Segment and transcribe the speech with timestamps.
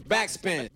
[0.00, 0.68] Backspin.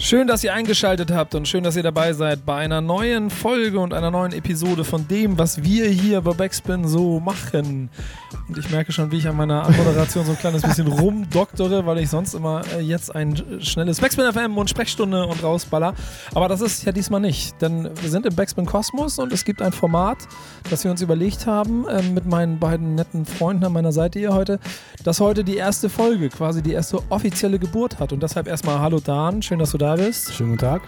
[0.00, 3.80] Schön, dass ihr eingeschaltet habt und schön, dass ihr dabei seid bei einer neuen Folge
[3.80, 7.88] und einer neuen Episode von dem, was wir hier bei Backspin so machen.
[8.46, 11.98] Und ich merke schon, wie ich an meiner Anmoderation so ein kleines bisschen rumdoktere, weil
[11.98, 15.94] ich sonst immer äh, jetzt ein schnelles Backspin FM und Sprechstunde und rausballer.
[16.34, 19.62] Aber das ist ja diesmal nicht, denn wir sind im Backspin Kosmos und es gibt
[19.62, 20.18] ein Format,
[20.68, 24.34] das wir uns überlegt haben äh, mit meinen beiden netten Freunden an meiner Seite hier
[24.34, 24.58] heute,
[25.02, 28.12] das heute die erste Folge, quasi die erste offizielle Geburt hat.
[28.12, 30.32] Und deshalb erstmal Hallo Dan, schön, dass du da bist.
[30.32, 30.82] Schönen guten Tag.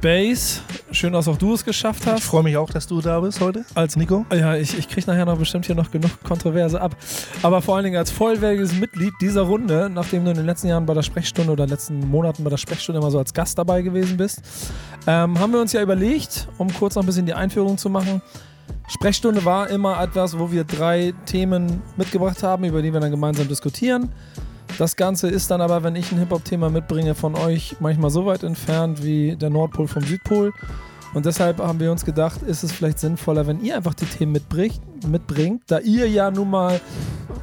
[0.00, 0.60] Base,
[0.92, 2.22] schön, dass auch du es geschafft Ich hast.
[2.24, 3.64] freue mich auch, dass du da bist heute.
[3.74, 4.24] Als Nico.
[4.32, 6.94] Ja, ich, ich kriege nachher noch bestimmt hier noch genug Kontroverse ab.
[7.42, 10.86] Aber vor allen Dingen als vollwertiges Mitglied dieser Runde, nachdem du in den letzten Jahren
[10.86, 14.16] bei der Sprechstunde oder letzten Monaten bei der Sprechstunde immer so als Gast dabei gewesen
[14.16, 14.40] bist,
[15.08, 18.22] ähm, haben wir uns ja überlegt, um kurz noch ein bisschen die Einführung zu machen.
[18.86, 23.48] Sprechstunde war immer etwas, wo wir drei Themen mitgebracht haben, über die wir dann gemeinsam
[23.48, 24.10] diskutieren.
[24.78, 28.44] Das Ganze ist dann aber, wenn ich ein Hip-Hop-Thema mitbringe, von euch manchmal so weit
[28.44, 30.52] entfernt wie der Nordpol vom Südpol.
[31.14, 34.30] Und deshalb haben wir uns gedacht, ist es vielleicht sinnvoller, wenn ihr einfach die Themen
[34.30, 36.80] mitbringt, mitbringt da ihr ja nun mal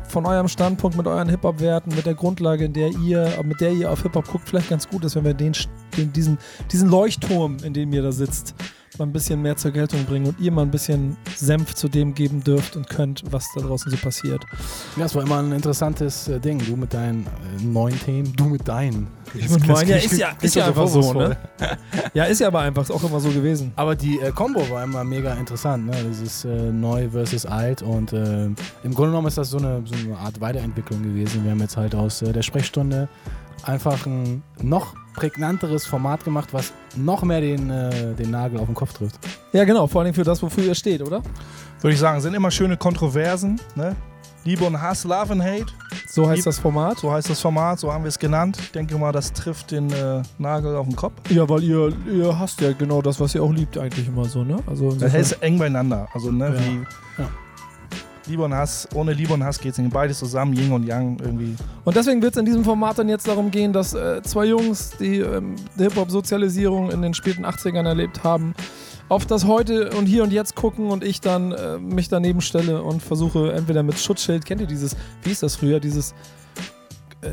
[0.07, 3.91] von eurem Standpunkt mit euren Hip-Hop-Werten, mit der Grundlage, in der ihr, mit der ihr
[3.91, 5.51] auf Hip-Hop guckt, vielleicht ganz gut ist, wenn wir den,
[5.97, 6.37] den, diesen,
[6.71, 8.55] diesen Leuchtturm, in dem ihr da sitzt,
[8.99, 12.13] mal ein bisschen mehr zur Geltung bringen und ihr mal ein bisschen Senf zu dem
[12.13, 14.45] geben dürft und könnt, was da draußen so passiert.
[14.95, 16.59] Ja, es war immer ein interessantes äh, Ding.
[16.59, 19.07] Du mit deinen äh, neuen Themen, du mit deinen.
[19.33, 21.37] Ich mit meinen, ja, ist ja, ist ja einfach so, vorwurfsvoll.
[21.59, 21.77] ne?
[22.13, 23.73] Ja, ist ja aber einfach, ist auch immer so gewesen.
[23.75, 25.95] Aber die äh, Combo war immer mega interessant, ne?
[26.07, 29.95] Dieses äh, neu versus alt und äh, im Grunde genommen ist das so eine, so
[29.95, 31.43] eine Art Weiterentwicklung gewesen.
[31.43, 33.09] Wir haben jetzt halt aus äh, der Sprechstunde
[33.63, 38.75] einfach ein noch prägnanteres Format gemacht, was noch mehr den, äh, den Nagel auf den
[38.75, 39.15] Kopf trifft.
[39.53, 41.21] Ja, genau, vor allem für das, wofür ihr steht, oder?
[41.81, 43.59] würde ich sagen, sind immer schöne Kontroversen.
[43.75, 43.95] Ne?
[44.43, 45.65] Liebe und Hass, Love and Hate.
[46.07, 46.97] So heißt Lieb- das Format.
[46.97, 48.57] So heißt das Format, so haben wir es genannt.
[48.59, 51.13] Ich denke mal, das trifft den äh, Nagel auf den Kopf.
[51.29, 54.43] Ja, weil ihr, ihr hasst ja genau das, was ihr auch liebt, eigentlich immer so,
[54.43, 54.57] ne?
[54.65, 56.07] Also Das heißt eng beieinander.
[56.13, 56.53] Also, ne, Ja.
[56.59, 57.29] wie Ja.
[58.27, 59.93] Liebe und Hass, ohne Liebe und Hass geht es nicht.
[59.93, 61.55] Beides zusammen, Yin und Yang irgendwie.
[61.83, 64.91] Und deswegen wird es in diesem Format dann jetzt darum gehen, dass äh, zwei Jungs,
[64.99, 68.53] die ähm, Hip-Hop-Sozialisierung in den späten 80ern erlebt haben,
[69.09, 72.81] auf das Heute und Hier und Jetzt gucken und ich dann äh, mich daneben stelle
[72.81, 76.15] und versuche entweder mit Schutzschild, kennt ihr dieses, wie hieß das früher, dieses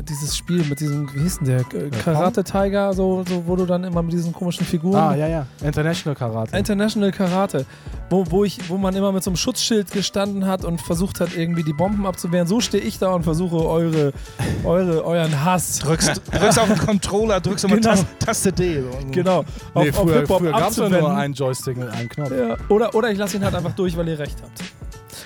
[0.09, 3.65] dieses Spiel mit diesem, wie hieß denn der, äh, Karate Tiger, so, so, wo du
[3.65, 5.45] dann immer mit diesen komischen Figuren Ah, ja, ja.
[5.63, 6.57] International Karate.
[6.57, 7.65] International Karate,
[8.09, 11.35] wo, wo, ich, wo man immer mit so einem Schutzschild gestanden hat und versucht hat,
[11.35, 12.47] irgendwie die Bomben abzuwehren.
[12.47, 14.13] So stehe ich da und versuche eure,
[14.63, 15.79] eure, euren Hass.
[15.79, 17.89] Drückst, drückst auf den Controller, drückst immer Genau.
[17.89, 18.83] Taste, Taste D.
[19.11, 19.43] Genau.
[19.75, 22.31] nee, auf, auf früher, Hip-Hop früher gab es nur einen Joystick mit einem Knopf.
[22.31, 24.63] Ja, oder, oder ich lasse ihn halt einfach durch, weil ihr recht habt.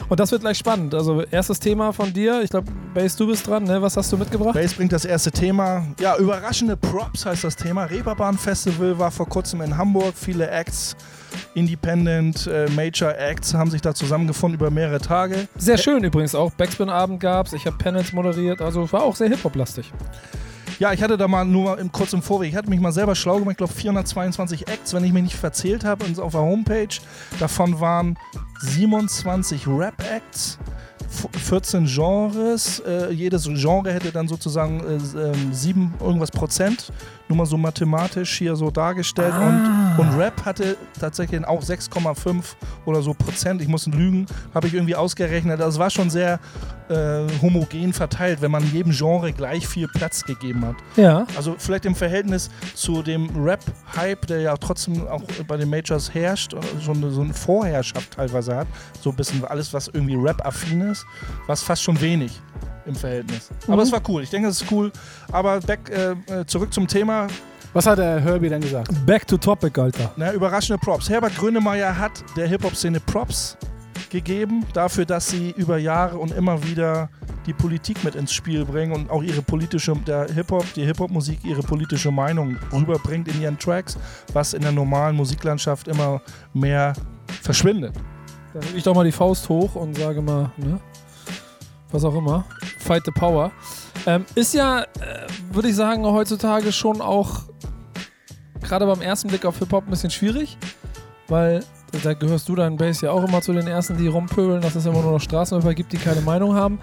[0.10, 0.94] Und das wird gleich spannend.
[0.94, 2.42] Also, erstes Thema von dir.
[2.42, 3.64] Ich glaube, Base, du bist dran.
[3.64, 3.82] Ne?
[3.82, 4.54] Was hast du mitgebracht?
[4.54, 5.86] Bass bringt das erste Thema.
[6.00, 7.86] Ja, überraschende Props heißt das Thema.
[7.86, 10.14] Reeperbahn Festival war vor kurzem in Hamburg.
[10.16, 10.96] Viele Acts,
[11.54, 15.48] Independent, äh, Major Acts haben sich da zusammengefunden über mehrere Tage.
[15.58, 16.52] Sehr schön übrigens auch.
[16.52, 17.54] Backspin-Abend gab's.
[17.54, 18.62] Ich habe Panels moderiert.
[18.62, 19.92] Also, war auch sehr Hip-Hop-lastig.
[20.80, 22.92] Ja, ich hatte da mal nur mal im, kurz im Vorweg, ich hatte mich mal
[22.92, 26.34] selber schlau gemacht, ich glaube 422 Acts, wenn ich mich nicht verzählt habe, und auf
[26.34, 26.88] der Homepage.
[27.40, 28.18] Davon waren
[28.60, 30.58] 27 Rap-Acts,
[31.02, 32.80] f- 14 Genres.
[32.80, 36.92] Äh, jedes Genre hätte dann sozusagen äh, ähm, 7 irgendwas Prozent.
[37.28, 39.34] Nur mal so mathematisch hier so dargestellt.
[39.34, 39.96] Ah.
[39.98, 42.44] Und, und Rap hatte tatsächlich auch 6,5
[42.86, 43.62] oder so Prozent.
[43.62, 45.60] Ich muss lügen, habe ich irgendwie ausgerechnet.
[45.60, 46.40] Das war schon sehr
[46.90, 50.76] äh, homogen verteilt, wenn man jedem Genre gleich viel Platz gegeben hat.
[50.96, 51.26] Ja.
[51.36, 56.54] Also vielleicht im Verhältnis zu dem Rap-Hype, der ja trotzdem auch bei den Majors herrscht,
[56.54, 58.68] äh, schon so eine Vorherrschaft teilweise hat,
[59.02, 61.06] so ein bisschen alles, was irgendwie Rap-affin ist,
[61.46, 62.42] war es fast schon wenig
[62.88, 63.50] im Verhältnis.
[63.68, 63.82] Aber Mhm.
[63.82, 64.92] es war cool, ich denke, es ist cool.
[65.32, 67.28] Aber back, äh, äh, zurück zum Thema,
[67.74, 68.90] Was hat der Herbie denn gesagt?
[69.06, 70.12] Back to topic, Alter.
[70.16, 71.10] na, überraschende Props.
[71.10, 73.56] Herbert Grönemeyer hat der Hip-Hop-Szene Props
[74.10, 77.10] gegeben, dafür, dass sie über Jahre und immer wieder
[77.46, 81.62] die Politik mit ins Spiel bringen und auch ihre politische, der Hip-Hop, die Hip-Hop-Musik ihre
[81.62, 83.98] politische Meinung rüberbringt in ihren Tracks,
[84.34, 86.22] was in der normalen Musiklandschaft immer
[86.54, 86.94] mehr
[87.42, 87.94] verschwindet.
[88.54, 90.80] Dann nehme ich doch mal die Faust hoch und sage mal, ne?
[91.92, 92.46] Was auch immer.
[92.80, 93.52] Fight the Power.
[94.06, 94.86] Ähm, ist ja, äh,
[95.52, 97.44] würde ich sagen, heutzutage schon auch
[98.62, 100.58] gerade beim ersten Blick auf Hip-Hop ein bisschen schwierig,
[101.28, 101.64] weil
[102.04, 104.86] da gehörst du dein Bass ja auch immer zu den ersten, die rumpöbeln, dass es
[104.86, 106.80] immer nur noch Straßenläufer gibt, die keine Meinung haben.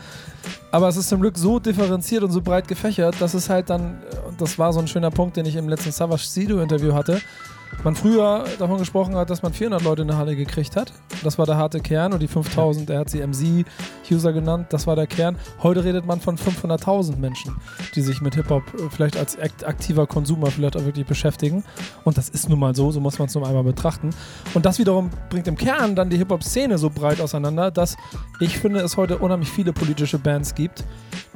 [0.71, 4.03] Aber es ist zum Glück so differenziert und so breit gefächert, dass es halt dann,
[4.03, 6.95] äh, und das war so ein schöner Punkt, den ich im letzten Savage Sido Interview
[6.95, 7.21] hatte,
[7.85, 10.93] man früher davon gesprochen hat, dass man 400 Leute in der Halle gekriegt hat.
[11.23, 14.97] Das war der harte Kern und die 5000, er hat sie MC-User genannt, das war
[14.97, 15.37] der Kern.
[15.63, 17.55] Heute redet man von 500.000 Menschen,
[17.95, 21.65] die sich mit Hip-Hop äh, vielleicht als aktiver Konsumer vielleicht auch wirklich beschäftigen.
[22.05, 24.11] Und das ist nun mal so, so muss man es nun einmal betrachten.
[24.55, 27.97] Und das wiederum bringt im Kern dann die Hip-Hop-Szene so breit auseinander, dass
[28.41, 30.85] ich finde, es heute unheimlich viele politische Bands gibt,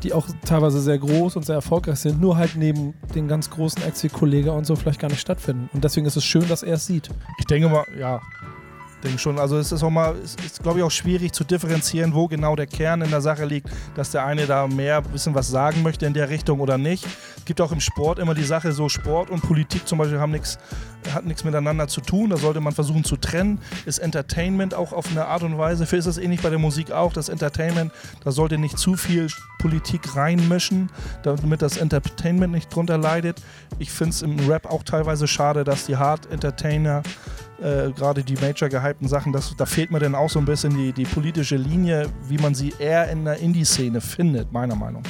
[0.02, 3.82] die auch teilweise sehr groß und sehr erfolgreich sind, nur halt neben den ganz großen
[4.12, 5.68] Kollega und so vielleicht gar nicht stattfinden.
[5.72, 7.08] Und deswegen ist es schön, dass er es sieht.
[7.38, 8.20] Ich denke mal, ja,
[9.02, 9.38] denke schon.
[9.38, 12.56] Also es ist auch mal, es ist glaube ich auch schwierig zu differenzieren, wo genau
[12.56, 16.06] der Kern in der Sache liegt, dass der eine da mehr ein was sagen möchte
[16.06, 17.06] in der Richtung oder nicht.
[17.36, 20.32] Es gibt auch im Sport immer die Sache, so Sport und Politik zum Beispiel haben
[20.32, 20.58] nichts
[21.14, 22.30] hat nichts miteinander zu tun.
[22.30, 23.60] Da sollte man versuchen zu trennen.
[23.86, 25.86] Ist Entertainment auch auf eine Art und Weise.
[25.86, 27.12] Für ist es ähnlich bei der Musik auch.
[27.12, 27.92] Das Entertainment,
[28.24, 29.28] da sollte nicht zu viel
[29.58, 30.90] Politik reinmischen,
[31.22, 33.40] damit das Entertainment nicht drunter leidet.
[33.78, 37.02] Ich finde es im Rap auch teilweise schade, dass die Hard Entertainer
[37.60, 40.76] äh, gerade die major gehypten Sachen, das, da fehlt mir dann auch so ein bisschen
[40.76, 45.02] die, die politische Linie, wie man sie eher in der Indie-Szene findet, meiner Meinung.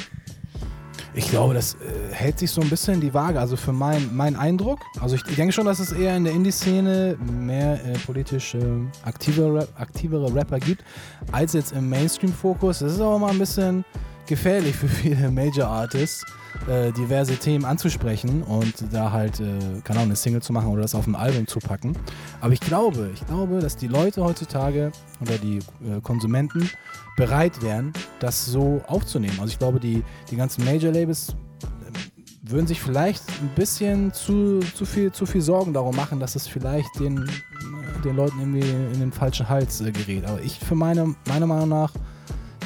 [1.14, 3.40] Ich glaube, das äh, hält sich so ein bisschen die Waage.
[3.40, 6.32] Also für mein, mein Eindruck, also ich, ich denke schon, dass es eher in der
[6.32, 8.60] Indie-Szene mehr äh, politisch äh,
[9.02, 10.84] aktivere, aktivere Rapper gibt,
[11.32, 12.80] als jetzt im Mainstream-Fokus.
[12.80, 13.84] Das ist aber mal ein bisschen
[14.26, 16.24] gefährlich für viele Major-Artists,
[16.66, 19.44] äh, diverse Themen anzusprechen und da halt, äh,
[19.84, 21.96] keine Ahnung, eine Single zu machen oder das auf ein Album zu packen.
[22.40, 26.69] Aber ich glaube, ich glaube, dass die Leute heutzutage oder die äh, Konsumenten
[27.16, 29.38] bereit wären, das so aufzunehmen.
[29.40, 34.84] Also ich glaube, die, die ganzen Major-Labels äh, würden sich vielleicht ein bisschen zu, zu,
[34.84, 39.00] viel, zu viel Sorgen darum machen, dass es vielleicht den, äh, den Leuten irgendwie in
[39.00, 40.25] den falschen Hals äh, gerät.
[40.26, 41.93] Aber ich für meine, meiner Meinung nach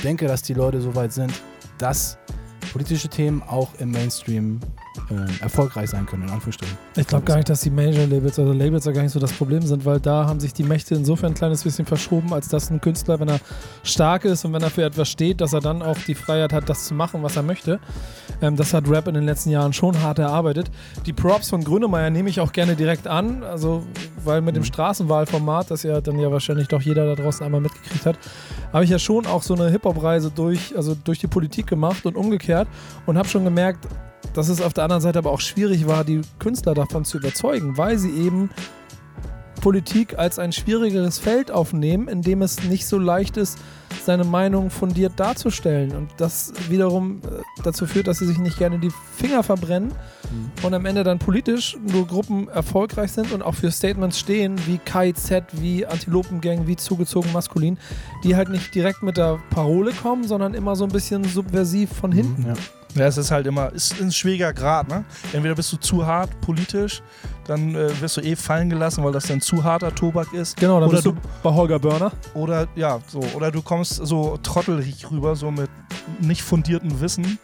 [0.03, 1.33] denke, dass die Leute so weit sind,
[1.79, 2.19] dass
[2.73, 4.59] politische Themen auch im Mainstream
[5.11, 6.77] äh, erfolgreich sein können, in Anführungsstrichen.
[6.97, 9.63] Ich glaube gar nicht, dass die Major-Labels, also Labels ja gar nicht so das Problem
[9.63, 12.81] sind, weil da haben sich die Mächte insofern ein kleines bisschen verschoben, als dass ein
[12.81, 13.41] Künstler, wenn er
[13.83, 16.69] stark ist und wenn er für etwas steht, dass er dann auch die Freiheit hat,
[16.69, 17.81] das zu machen, was er möchte.
[18.43, 20.71] Ähm, das hat Rap in den letzten Jahren schon hart erarbeitet.
[21.07, 23.85] Die Props von Grönemeyer nehme ich auch gerne direkt an, also
[24.25, 24.67] weil mit dem mhm.
[24.67, 28.19] Straßenwahlformat, das ja dann ja wahrscheinlich doch jeder da draußen einmal mitgekriegt hat,
[28.73, 32.17] habe ich ja schon auch so eine Hip-Hop-Reise durch, also durch die Politik gemacht und
[32.17, 32.69] umgekehrt
[33.07, 33.87] und habe schon gemerkt,
[34.35, 37.77] dass es auf der anderen Seite aber auch schwierig war, die Künstler davon zu überzeugen,
[37.77, 38.51] weil sie eben
[39.63, 43.59] Politik als ein schwierigeres Feld aufnehmen, in dem es nicht so leicht ist,
[44.05, 45.95] seine Meinung fundiert darzustellen.
[45.95, 50.67] Und das wiederum äh, dazu führt, dass sie sich nicht gerne die Finger verbrennen mhm.
[50.67, 54.79] und am Ende dann politisch nur Gruppen erfolgreich sind und auch für Statements stehen, wie
[54.79, 57.79] KIZ, wie Antilopengang, wie zugezogen maskulin,
[58.25, 62.11] die halt nicht direkt mit der Parole kommen, sondern immer so ein bisschen subversiv von
[62.11, 62.43] hinten.
[62.43, 62.55] Mhm, ja.
[62.95, 65.05] Ja, es ist halt immer, ist ein schwieriger Grad, ne?
[65.33, 67.03] Entweder bist du zu hart politisch,
[67.47, 70.57] dann äh, wirst du eh fallen gelassen, weil das dann zu harter Tobak ist.
[70.59, 72.13] Genau, dann oder bist du bei Holger Börner.
[72.35, 75.71] Oder ja, so, oder du kommst so trottelig rüber, so mit
[76.21, 77.39] nicht fundiertem Wissen.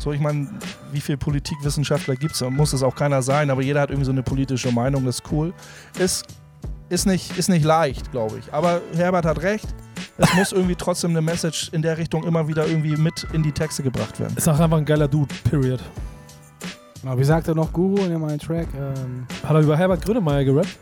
[0.00, 0.48] So, ich meine,
[0.92, 2.40] wie viele Politikwissenschaftler gibt es?
[2.50, 5.32] Muss es auch keiner sein, aber jeder hat irgendwie so eine politische Meinung, das ist
[5.32, 5.52] cool.
[5.98, 6.24] Ist,
[6.88, 8.52] ist, nicht, ist nicht leicht, glaube ich.
[8.52, 9.66] Aber Herbert hat recht
[10.18, 13.52] es muss irgendwie trotzdem eine Message in der Richtung immer wieder irgendwie mit in die
[13.52, 14.36] Texte gebracht werden.
[14.36, 15.80] Ist auch einfach ein geiler Dude, period.
[17.02, 18.66] wie sagt er noch Guru in meinem Track?
[18.76, 20.76] Ähm Hat er über Herbert Grönemeyer gerappt?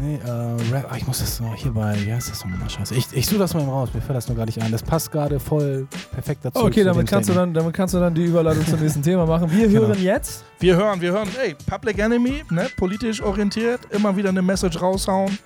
[0.00, 2.68] Nee, äh, Rap, ach, ich muss das noch hier bei, wie heißt das nochmal?
[2.68, 2.94] Scheiße.
[2.94, 4.72] Ich, ich suche das mal eben raus, mir fällt das nur gar nicht ein.
[4.72, 6.64] Das passt gerade voll perfekt dazu.
[6.64, 9.50] Okay, damit kannst, du dann, damit kannst du dann die Überleitung zum nächsten Thema machen.
[9.50, 9.88] Wir genau.
[9.88, 10.44] hören jetzt.
[10.60, 15.36] Wir hören, wir hören, ey, Public Enemy, ne, politisch orientiert, immer wieder eine Message raushauen,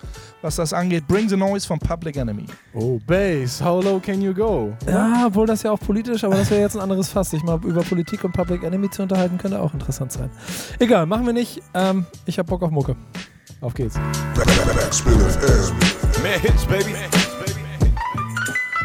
[0.43, 1.09] was das angeht.
[1.09, 2.45] Bring the Noise von Public Enemy.
[2.75, 4.73] Oh, Bass, how low can you go?
[4.87, 7.31] Ja, obwohl das ja auch politisch, aber das wäre jetzt ein anderes Fass.
[7.31, 10.31] Sich mal über Politik und Public Enemy zu unterhalten, könnte auch interessant sein.
[10.79, 11.63] Egal, machen wir nicht.
[11.75, 12.95] Ähm, ich hab Bock auf Mucke.
[13.61, 13.97] Auf geht's.
[16.23, 16.95] Mehr Hits, baby.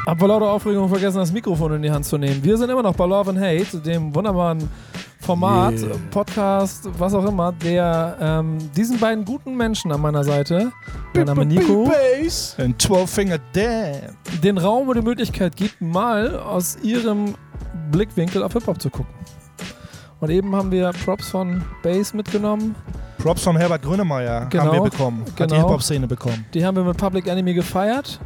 [0.06, 2.44] Hab vor lauter Aufregung vergessen, das Mikrofon in die Hand zu nehmen.
[2.44, 4.68] Wir sind immer noch bei Love and Hate, dem wunderbaren
[5.20, 5.96] Format, yeah.
[6.10, 10.72] Podcast, was auch immer, der ähm, diesen beiden guten Menschen an meiner Seite,
[11.14, 11.92] mein Name Nico,
[12.58, 17.36] den 12-Finger Dan, den Raum und die Möglichkeit gibt, mal aus ihrem
[17.92, 19.14] Blickwinkel auf Hip-Hop zu gucken.
[20.22, 22.76] Und eben haben wir Props von Bass mitgenommen.
[23.22, 25.24] Props von Herbert Grönemeyer genau, haben wir bekommen.
[25.24, 25.42] Genau.
[25.42, 26.44] Hat die Hip-Hop-Szene bekommen.
[26.56, 28.20] Die haben wir mit Public Enemy gefeiert.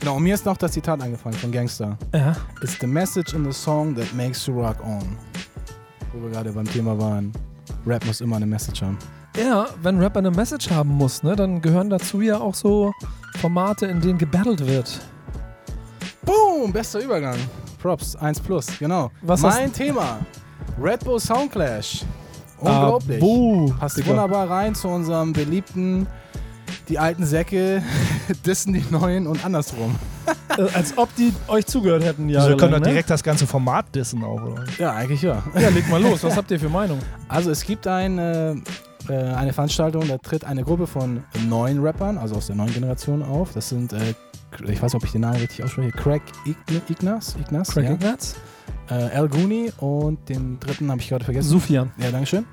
[0.00, 1.96] Genau, und mir ist noch das Zitat angefangen von Gangster.
[2.14, 2.36] Ja.
[2.62, 5.16] It's the message in the song that makes you rock on.
[6.12, 7.32] Wo wir gerade beim Thema waren.
[7.86, 8.98] Rap muss immer eine Message haben.
[9.34, 12.92] Ja, wenn Rap eine Message haben muss, ne, dann gehören dazu ja auch so
[13.40, 15.00] Formate, in denen gebattelt wird.
[16.22, 17.38] Boom, bester Übergang.
[17.80, 19.10] Props, 1 plus, genau.
[19.22, 20.18] Was mein Thema.
[20.78, 22.04] Red Bull Soundclash.
[22.60, 23.20] Unglaublich.
[23.20, 24.08] Buh, Passt Digga.
[24.10, 26.06] wunderbar rein zu unserem beliebten,
[26.88, 27.82] die alten Säcke
[28.46, 29.94] dissen die neuen und andersrum.
[30.56, 32.38] Äh, Als ob die euch zugehört hätten, ja.
[32.40, 34.64] Also wir können doch direkt das ganze Format dissen auch, oder?
[34.78, 35.42] Ja, eigentlich ja.
[35.58, 36.22] Ja, leg mal los.
[36.24, 36.98] Was habt ihr für Meinung?
[37.28, 38.52] Also es gibt ein, äh,
[39.08, 43.22] äh, eine Veranstaltung, da tritt eine Gruppe von neuen Rappern, also aus der neuen Generation
[43.22, 43.52] auf.
[43.52, 44.14] Das sind, äh,
[44.66, 47.92] ich weiß nicht, ob ich den Namen richtig ausspreche, Craig Ign- Ignaz, Ignaz Craig ja?
[47.92, 48.34] Ignatz?
[48.90, 51.48] Äh, Al Gooney und den dritten habe ich gerade vergessen.
[51.48, 51.90] Sufjan.
[51.98, 52.46] Ja, Dankeschön.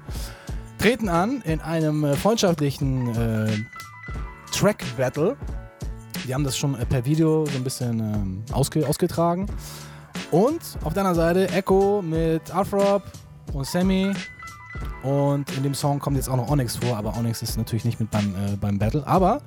[0.77, 3.51] Treten an in einem äh, freundschaftlichen äh,
[4.51, 5.35] Track-Battle.
[6.27, 9.47] Die haben das schon äh, per Video so ein bisschen ähm, ausge ausgetragen.
[10.31, 13.03] Und auf der anderen Seite Echo mit Afrop
[13.53, 14.11] und Sammy.
[15.03, 17.99] Und in dem Song kommt jetzt auch noch Onyx vor, aber Onyx ist natürlich nicht
[17.99, 19.05] mit beim, äh, beim Battle.
[19.05, 19.41] Aber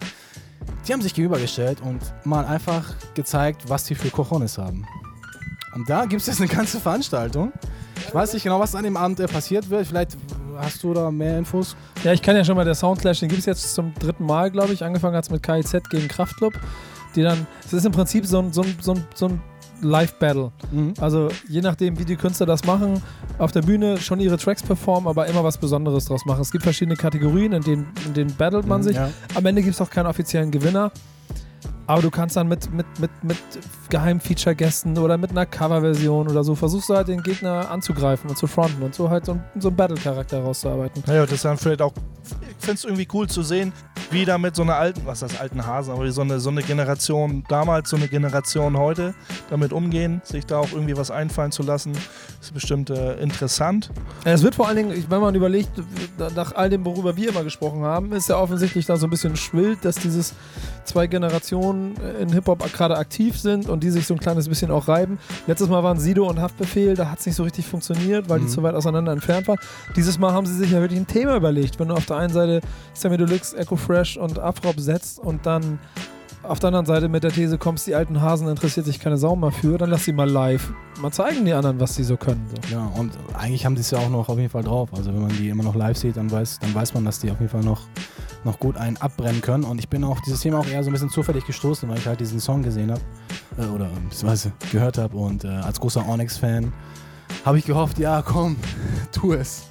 [0.87, 4.87] die haben sich gegenübergestellt und mal einfach gezeigt, was die für Cojones haben.
[5.79, 7.53] Und da gibt es jetzt eine ganze Veranstaltung.
[8.09, 9.87] Ich weiß nicht genau, was an dem Abend äh, passiert wird.
[9.87, 10.17] Vielleicht
[10.57, 11.77] hast du da mehr Infos.
[12.03, 14.51] Ja, ich kann ja schon mal, der Soundclash, den gibt es jetzt zum dritten Mal,
[14.51, 14.83] glaube ich.
[14.83, 16.53] Angefangen hat es mit KIZ gegen Kraftclub.
[17.15, 19.41] Die dann, es ist im Prinzip so ein, so ein, so ein, so ein
[19.81, 20.51] Live-Battle.
[21.01, 23.01] Also je nachdem, wie die Künstler das machen,
[23.39, 26.41] auf der Bühne schon ihre Tracks performen, aber immer was Besonderes draus machen.
[26.41, 28.97] Es gibt verschiedene Kategorien, in denen, in denen battelt man sich.
[28.97, 29.11] Ja.
[29.37, 30.91] Am Ende gibt es auch keinen offiziellen Gewinner.
[31.89, 33.39] Aber du kannst dann mit, mit, mit, mit
[33.89, 38.37] geheimen Feature-Gästen oder mit einer Coverversion oder so versuchst du halt den Gegner anzugreifen und
[38.37, 41.03] zu fronten und so halt so, so einen Battle-Charakter rauszuarbeiten.
[41.07, 41.95] Naja, das ist dann vielleicht auch,
[42.59, 43.73] finde es irgendwie cool zu sehen,
[44.11, 46.51] wie da mit so einer alten, was das, alten Hasen, aber wie so eine, so
[46.51, 49.15] eine Generation damals, so eine Generation heute
[49.51, 51.93] damit umgehen, sich da auch irgendwie was einfallen zu lassen,
[52.41, 53.91] ist bestimmt äh, interessant.
[54.25, 55.71] Es wird vor allen Dingen, wenn man überlegt,
[56.35, 59.37] nach all dem, worüber wir immer gesprochen haben, ist ja offensichtlich da so ein bisschen
[59.37, 60.35] schwillt, dass dieses
[60.85, 64.89] zwei Generationen in Hip-Hop gerade aktiv sind und die sich so ein kleines bisschen auch
[64.89, 65.19] reiben.
[65.47, 68.47] Letztes Mal waren Sido und Haftbefehl, da hat es nicht so richtig funktioniert, weil die
[68.47, 68.49] Mhm.
[68.49, 69.59] zu weit auseinander entfernt waren.
[69.97, 71.79] Dieses Mal haben sie sich ja wirklich ein Thema überlegt.
[71.79, 72.48] Wenn du auf der einen Seite
[72.95, 75.79] Sammy Deluxe, Echo Fresh und Afrop setzt und dann
[76.43, 79.37] auf der anderen Seite mit der These kommst, die alten Hasen interessiert sich keine Sau
[79.37, 82.47] mehr für, dann lass sie mal live mal zeigen die anderen, was sie so können.
[82.49, 82.75] So.
[82.75, 84.91] Ja, und eigentlich haben die es ja auch noch auf jeden Fall drauf.
[84.95, 87.31] Also wenn man die immer noch live sieht, dann weiß, dann weiß man, dass die
[87.31, 87.83] auf jeden Fall noch,
[88.45, 89.65] noch gut einen abbrennen können.
[89.65, 92.07] Und ich bin auf dieses Thema auch eher so ein bisschen zufällig gestoßen, weil ich
[92.07, 93.01] halt diesen Song gesehen habe.
[93.59, 95.17] Äh, oder beziehungsweise gehört habe.
[95.17, 96.73] Und äh, als großer Onyx-Fan
[97.45, 98.57] habe ich gehofft, ja komm,
[99.13, 99.68] tu es.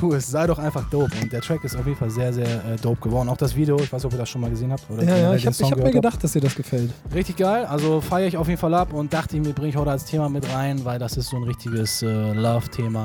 [0.00, 1.12] Tu es, sei doch einfach dope.
[1.20, 3.28] Und der Track ist auf jeden Fall sehr, sehr äh, dope geworden.
[3.28, 4.88] Auch das Video, ich weiß nicht, ob ihr das schon mal gesehen habt.
[4.90, 5.92] Oder Ja, ja, ich habe hab mir gehört habt.
[5.92, 6.90] gedacht, dass dir das gefällt.
[7.14, 9.90] Richtig geil, also feiere ich auf jeden Fall ab und dachte mir, bringe ich heute
[9.90, 13.04] als Thema mit rein, weil das ist so ein richtiges äh, Love-Thema.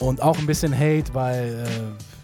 [0.00, 1.64] Und auch ein bisschen Hate, weil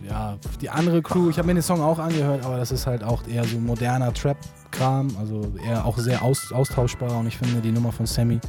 [0.03, 2.89] äh, ja, die andere Crew, ich habe mir den Song auch angehört, aber das ist
[2.89, 7.61] halt auch eher so moderner Trap-Kram, also eher auch sehr aus, austauschbar und ich finde
[7.61, 8.41] die Nummer von Sammy,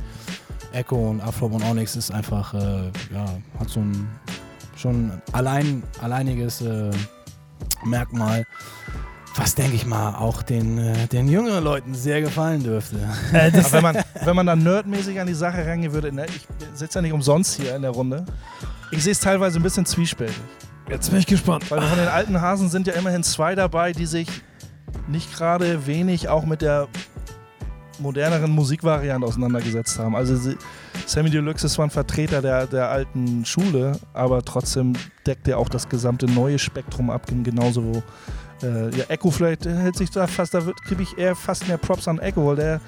[0.73, 3.25] Echo und Afro und Onyx ist einfach, äh, ja,
[3.59, 4.07] hat so ein
[4.81, 6.91] schon allein, alleiniges äh,
[7.85, 8.45] Merkmal,
[9.35, 12.97] was denke ich mal auch den, äh, den jüngeren Leuten sehr gefallen dürfte.
[13.29, 16.99] Aber wenn man, wenn man dann nerdmäßig an die Sache rangehen würde, ne, ich sitze
[16.99, 18.25] ja nicht umsonst hier in der Runde.
[18.91, 20.35] Ich sehe es teilweise ein bisschen zwiespältig.
[20.89, 21.69] Jetzt bin ich gespannt.
[21.71, 24.27] Weil von den alten Hasen sind ja immerhin zwei dabei, die sich
[25.07, 26.87] nicht gerade wenig auch mit der
[28.01, 30.15] moderneren Musikvariante auseinandergesetzt haben.
[30.15, 30.35] Also
[31.05, 34.93] Sammy Deluxe ist zwar ein Vertreter der, der alten Schule, aber trotzdem
[35.25, 38.03] deckt er auch das gesamte neue Spektrum ab, genauso wo
[38.63, 42.07] äh, ja, Echo vielleicht hält sich da fast, da kriege ich eher fast mehr Props
[42.07, 42.81] an Echo, weil der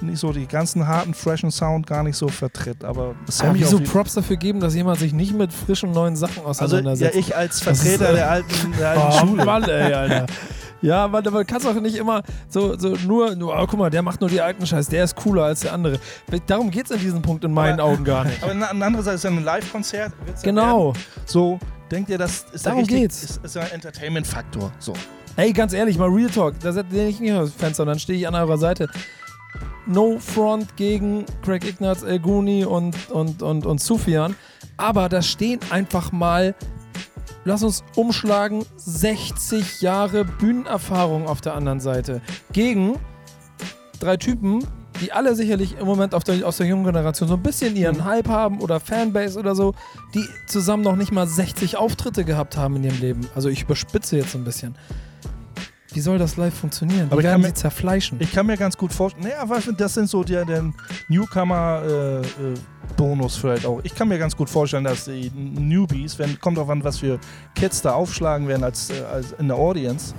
[0.00, 2.84] nicht so die ganzen harten, freshen Sound gar nicht so vertritt.
[2.84, 5.90] Aber Aber Sammy wieso auf jeden- Props dafür geben, dass jemand sich nicht mit frischen
[5.90, 7.16] neuen Sachen also ja, auseinandersetzt?
[7.16, 9.44] ich als ist, Vertreter äh, der alten, der alten oh, Schule.
[9.44, 10.26] Mann, ey, Alter.
[10.80, 13.90] Ja, man, man kann es auch nicht immer so, so nur, nur oh, guck mal,
[13.90, 15.98] der macht nur die alten Scheiß, der ist cooler als der andere.
[16.46, 18.42] Darum geht es an diesem Punkt in meinen Aber- Augen gar nicht.
[18.42, 20.12] Aber eine andere Seite ist ja ein Live-Konzert.
[20.42, 20.94] Genau.
[20.94, 21.04] werden.
[21.26, 21.58] So,
[21.90, 23.22] denkt ihr, das ist Darum da richtig, geht's.
[23.24, 24.72] Ist, ist ein Entertainment-Faktor.
[24.78, 24.92] So.
[25.36, 28.18] Ey, ganz ehrlich, mal Real Talk, da setze ich nicht dem Fenster und dann stehe
[28.18, 28.88] ich an eurer Seite.
[29.86, 34.36] No Front gegen Craig Ignatz, El Guni und, und, und, und Sufjan.
[34.76, 36.54] Aber da stehen einfach mal,
[37.48, 42.20] lass uns umschlagen, 60 Jahre Bühnenerfahrung auf der anderen Seite.
[42.52, 42.96] Gegen
[43.98, 44.64] drei Typen,
[45.00, 48.28] die alle sicherlich im Moment der, aus der jungen Generation so ein bisschen ihren Hype
[48.28, 49.74] haben oder Fanbase oder so,
[50.14, 53.26] die zusammen noch nicht mal 60 Auftritte gehabt haben in ihrem Leben.
[53.34, 54.76] Also ich überspitze jetzt ein bisschen.
[55.94, 57.06] Wie soll das live funktionieren?
[57.10, 58.20] Aber Die ich werden kann sie zerfleischen.
[58.20, 60.70] Ich kann mir ganz gut vorstellen, naja, was, das sind so die, der
[62.98, 63.80] Newcomer-Bonus vielleicht auch.
[63.84, 67.18] Ich kann mir ganz gut vorstellen, dass die Newbies, wenn, kommt drauf an, was für
[67.54, 70.14] Kids da aufschlagen werden als, äh, als in der Audience,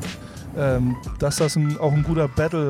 [0.57, 2.69] ähm, dass das ein, auch ein guter Battle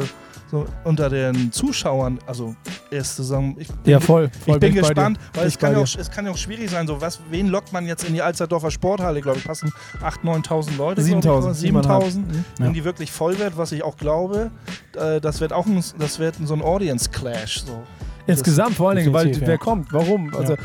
[0.51, 2.55] so unter den Zuschauern, also
[2.89, 4.31] erste Saison, ich bin, Ja, voll.
[4.43, 4.81] voll ich bin dir.
[4.81, 7.19] gespannt, weil Bin es kann, ja auch, es kann ja auch schwierig sein, so was,
[7.29, 11.19] wen lockt man jetzt in die Alsterdorfer Sporthalle, glaube ich, passen 8.000, 9.000 Leute, glaub
[11.19, 11.75] ich, 7000.
[11.75, 12.45] oder 7.000, Mhm.
[12.57, 14.49] wenn die wirklich voll wird, was ich auch glaube,
[14.97, 17.83] äh, das wird auch ein, das wird so ein Audience Clash, so.
[18.29, 19.57] Insgesamt vor allen Dingen, weil wer ja.
[19.57, 19.91] kommt?
[19.91, 20.33] Warum?
[20.35, 20.55] Also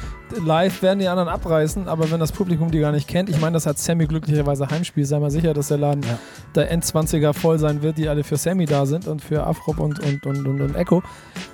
[0.44, 3.54] live werden die anderen abreißen, aber wenn das Publikum die gar nicht kennt, ich meine,
[3.54, 6.18] das hat Sammy glücklicherweise Heimspiel, sei mal sicher, dass der Laden Ja.
[6.54, 10.00] der Endzwanziger voll sein wird, die alle für Sammy da sind und für Afrop und,
[10.00, 11.02] und, und, und, und Echo.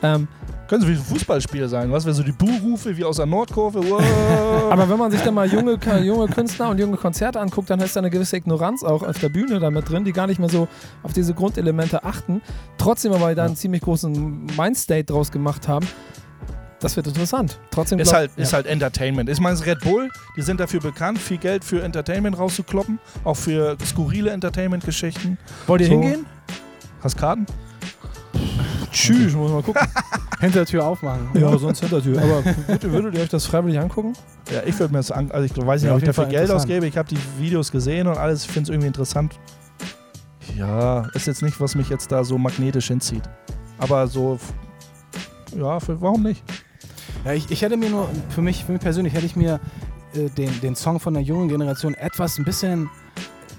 [0.03, 0.29] Ähm,
[0.69, 2.07] Können so wie ein Fußballspiel sein, was?
[2.07, 3.81] Wenn so die Buhrufe wie aus der Nordkurve,
[4.71, 7.97] aber wenn man sich dann mal junge, junge Künstler und junge Konzerte anguckt, dann ist
[7.97, 10.69] da eine gewisse Ignoranz auch auf der Bühne damit drin, die gar nicht mehr so
[11.03, 12.41] auf diese Grundelemente achten,
[12.79, 15.87] trotzdem aber da einen ziemlich großen Mindstate draus gemacht haben.
[16.80, 17.58] Das wird interessant.
[17.70, 19.28] Trotzdem Ist glaub- halt, ist halt Entertainment.
[19.28, 23.76] Ich meine, Red Bull, die sind dafür bekannt, viel Geld für Entertainment rauszukloppen, auch für
[23.84, 25.37] skurrile Entertainment-Geschichten.
[25.66, 25.92] Wollt ihr So.
[25.92, 26.26] hingehen?
[27.02, 27.44] Hast Karten?
[28.90, 29.87] Tschüss, muss mal gucken.
[30.40, 31.28] Hintertür aufmachen.
[31.34, 32.16] Ja, sonst Hintertür.
[32.20, 34.14] Aber würdet, würdet ihr euch das freiwillig angucken?
[34.50, 36.50] Ja, ich würde mir das an, also ich weiß nicht, Ja, ob ich dafür Geld
[36.50, 36.87] ausgebe.
[36.87, 39.38] Ich habe die Videos gesehen und alles, ich finde es irgendwie interessant.
[40.56, 43.22] Ja, ist jetzt nicht, was mich jetzt da so magnetisch hinzieht.
[43.78, 44.38] Aber so,
[45.56, 46.42] ja, für, warum nicht?
[47.25, 49.61] Ja, ich, ich hätte mir nur, für mich, für mich persönlich, hätte ich mir
[50.15, 52.89] äh, den, den Song von der jungen Generation etwas ein bisschen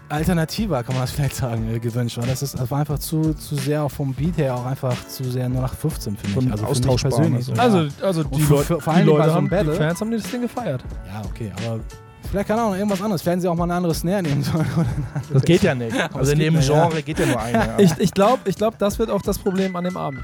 [0.10, 2.18] alternativer, kann man das vielleicht sagen, äh, gewünscht.
[2.18, 4.96] Weil das, ist, das war einfach zu, zu sehr auch vom Beat her auch einfach
[5.08, 6.34] zu sehr nur nach 15 für mich.
[6.36, 7.48] Von also austauschbar, persönlich.
[7.48, 7.56] ne?
[7.56, 7.89] So, Also, ja.
[8.01, 10.12] also die, für- Leute, für- vor die, Leute so einem haben, die Battle- Fans haben
[10.12, 10.84] das Ding gefeiert.
[11.08, 11.80] ja, okay, aber
[12.30, 13.25] vielleicht kann auch noch irgendwas anderes.
[13.25, 14.65] Werden sie auch mal eine andere Snare nehmen sollen.
[15.32, 15.96] Das geht ja nicht.
[16.13, 16.88] Also in dem nicht, ja.
[16.88, 17.70] Genre geht ja nur eine.
[17.77, 20.22] Ich, ich glaube, ich glaub, das wird auch das Problem an dem Abend.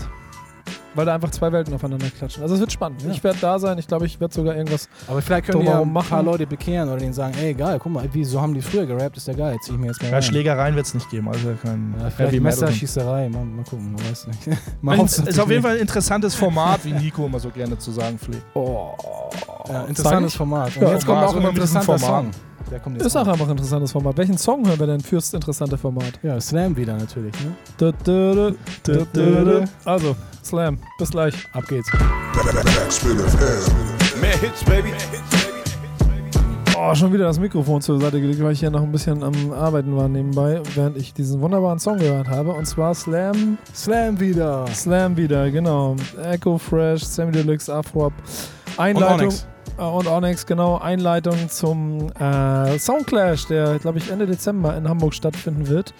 [0.97, 2.41] Weil da einfach zwei Welten aufeinander klatschen.
[2.41, 3.03] Also es wird spannend.
[3.03, 3.11] Ja.
[3.11, 3.77] Ich werde da sein.
[3.77, 4.89] Ich glaube, ich werde sogar irgendwas.
[5.07, 6.23] Aber vielleicht können die ja ein paar.
[6.23, 9.15] Leute bekehren oder denen sagen, ey geil, guck mal, wie, so haben die früher gerappt,
[9.15, 10.23] ist ja geil, zieh ich mir jetzt mal ja, rein.
[10.23, 11.29] Schlägereien wird es nicht geben.
[11.29, 12.41] Also kein Ja, vielleicht.
[12.41, 14.39] Messerschießerei, mal, mal gucken, man weiß nicht.
[14.81, 17.77] Man Ist, hofft's ist auf jeden Fall ein interessantes Format, wie Nico immer so gerne
[17.77, 18.43] zu sagen pflegt.
[18.55, 18.93] Oh,
[19.69, 20.75] Ja, interessantes Format.
[20.75, 22.33] Und Ja, jetzt Format kommt ist auch immer ein interessanter Format.
[22.33, 22.41] Song.
[22.71, 24.17] Der kommt jetzt Ist auch einfach ein interessantes Format.
[24.17, 26.19] Welchen Song hören wir denn fürs interessante Format?
[26.23, 27.33] Ja, Slam wieder natürlich.
[27.43, 27.55] Ne?
[29.85, 30.15] Also,
[30.47, 30.77] Slam.
[30.97, 31.33] Bis gleich.
[31.53, 31.89] Ab geht's.
[31.91, 34.21] Backspin FM.
[34.21, 34.93] Mehr Hits, baby.
[36.79, 39.51] Oh, schon wieder das Mikrofon zur Seite gelegt, weil ich hier noch ein bisschen am
[39.51, 42.51] Arbeiten war nebenbei, während ich diesen wunderbaren Song gehört habe.
[42.51, 44.65] Und zwar Slam Slam wieder.
[44.73, 45.95] Slam wieder, genau.
[46.23, 48.13] Echo Fresh, Sammy Deluxe, Afrop.
[48.77, 49.19] Einleitung.
[49.27, 49.47] Onyx.
[49.77, 50.77] Äh, Und Onyx, genau.
[50.77, 55.93] Einleitung zum äh, Soundclash, der, glaube ich, Ende Dezember in Hamburg stattfinden wird.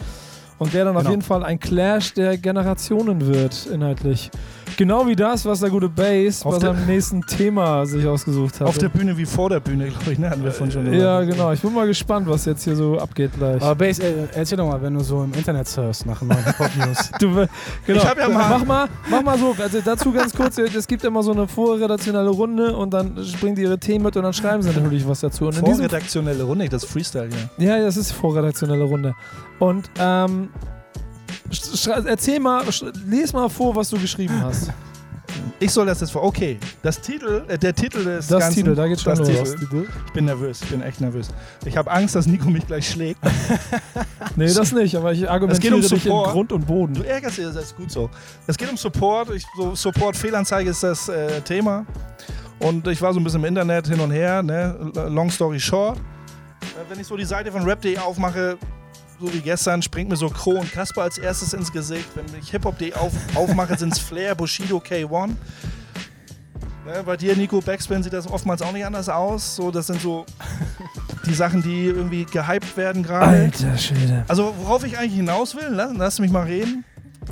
[0.60, 1.12] Und der dann auf Genau.
[1.12, 4.32] jeden Fall ein Clash der Generationen wird, inhaltlich.
[4.76, 8.68] Genau wie das, was der gute Bass Auf bei seinem nächsten Thema sich ausgesucht hat.
[8.68, 10.30] Auf der Bühne wie vor der Bühne, glaube ich, ne?
[10.30, 11.32] Hatten wir von schon ja, gesagt.
[11.38, 11.52] genau.
[11.54, 13.62] Ich bin mal gespannt, was jetzt hier so abgeht gleich.
[13.62, 16.38] Aber Bass, äh, erzähl doch mal, wenn du so im Internet surfst nach neuen.
[17.20, 17.48] Du, will-
[17.86, 18.00] genau.
[18.02, 19.56] Ich hab ja mal- mach mal, mach mal so.
[19.58, 20.58] Also dazu ganz kurz.
[20.58, 24.24] Es gibt immer so eine vorredaktionelle Runde und dann bringen die ihre Themen mit und
[24.24, 25.46] dann schreiben sie natürlich was dazu.
[25.46, 27.66] Und in diesem Vorredaktionelle Runde, das ist Freestyle hier.
[27.68, 29.16] Ja, das ist vorredaktionelle Runde.
[29.60, 30.50] Und ähm,
[32.06, 32.64] erzähl mal,
[33.06, 34.72] lies mal vor, was du geschrieben hast.
[35.60, 36.24] Ich soll das jetzt vor.
[36.24, 39.56] Okay, das Titel, äh, der Titel des Das Ganzen, Titel, da geht's schon das los.
[39.56, 39.88] Titel.
[40.06, 41.30] Ich bin nervös, ich bin echt nervös.
[41.66, 43.20] Ich habe Angst, dass Nico mich gleich schlägt.
[44.36, 46.32] Nee, das nicht, aber ich argumentiere um dich in Support.
[46.32, 47.04] Grund und Du Boden.
[47.04, 48.08] ärgerst dich, das ist gut so.
[48.46, 49.32] Es geht um Support.
[49.32, 51.88] Ich, so Support-Fehlanzeige ist das äh, Thema.
[52.60, 54.44] Und ich war so ein bisschen im Internet hin und her.
[54.44, 54.76] Ne?
[55.10, 55.98] Long story short.
[55.98, 56.02] Äh,
[56.88, 58.60] wenn ich so die Seite von rap.de aufmache,
[59.20, 62.08] so wie gestern, springt mir so Crow und Kasper als erstes ins Gesicht.
[62.16, 65.30] Wenn ich hiphop.de auf, aufmache, sind es Flair, Bushido, K1.
[66.86, 69.56] Ne, bei dir, Nico Backspin, sieht das oftmals auch nicht anders aus.
[69.56, 70.26] So, das sind so
[71.26, 73.26] die Sachen, die irgendwie gehypt werden gerade.
[73.26, 74.24] Alter Schwede.
[74.28, 76.86] Also, worauf ich eigentlich hinaus will, lass, lass mich mal reden.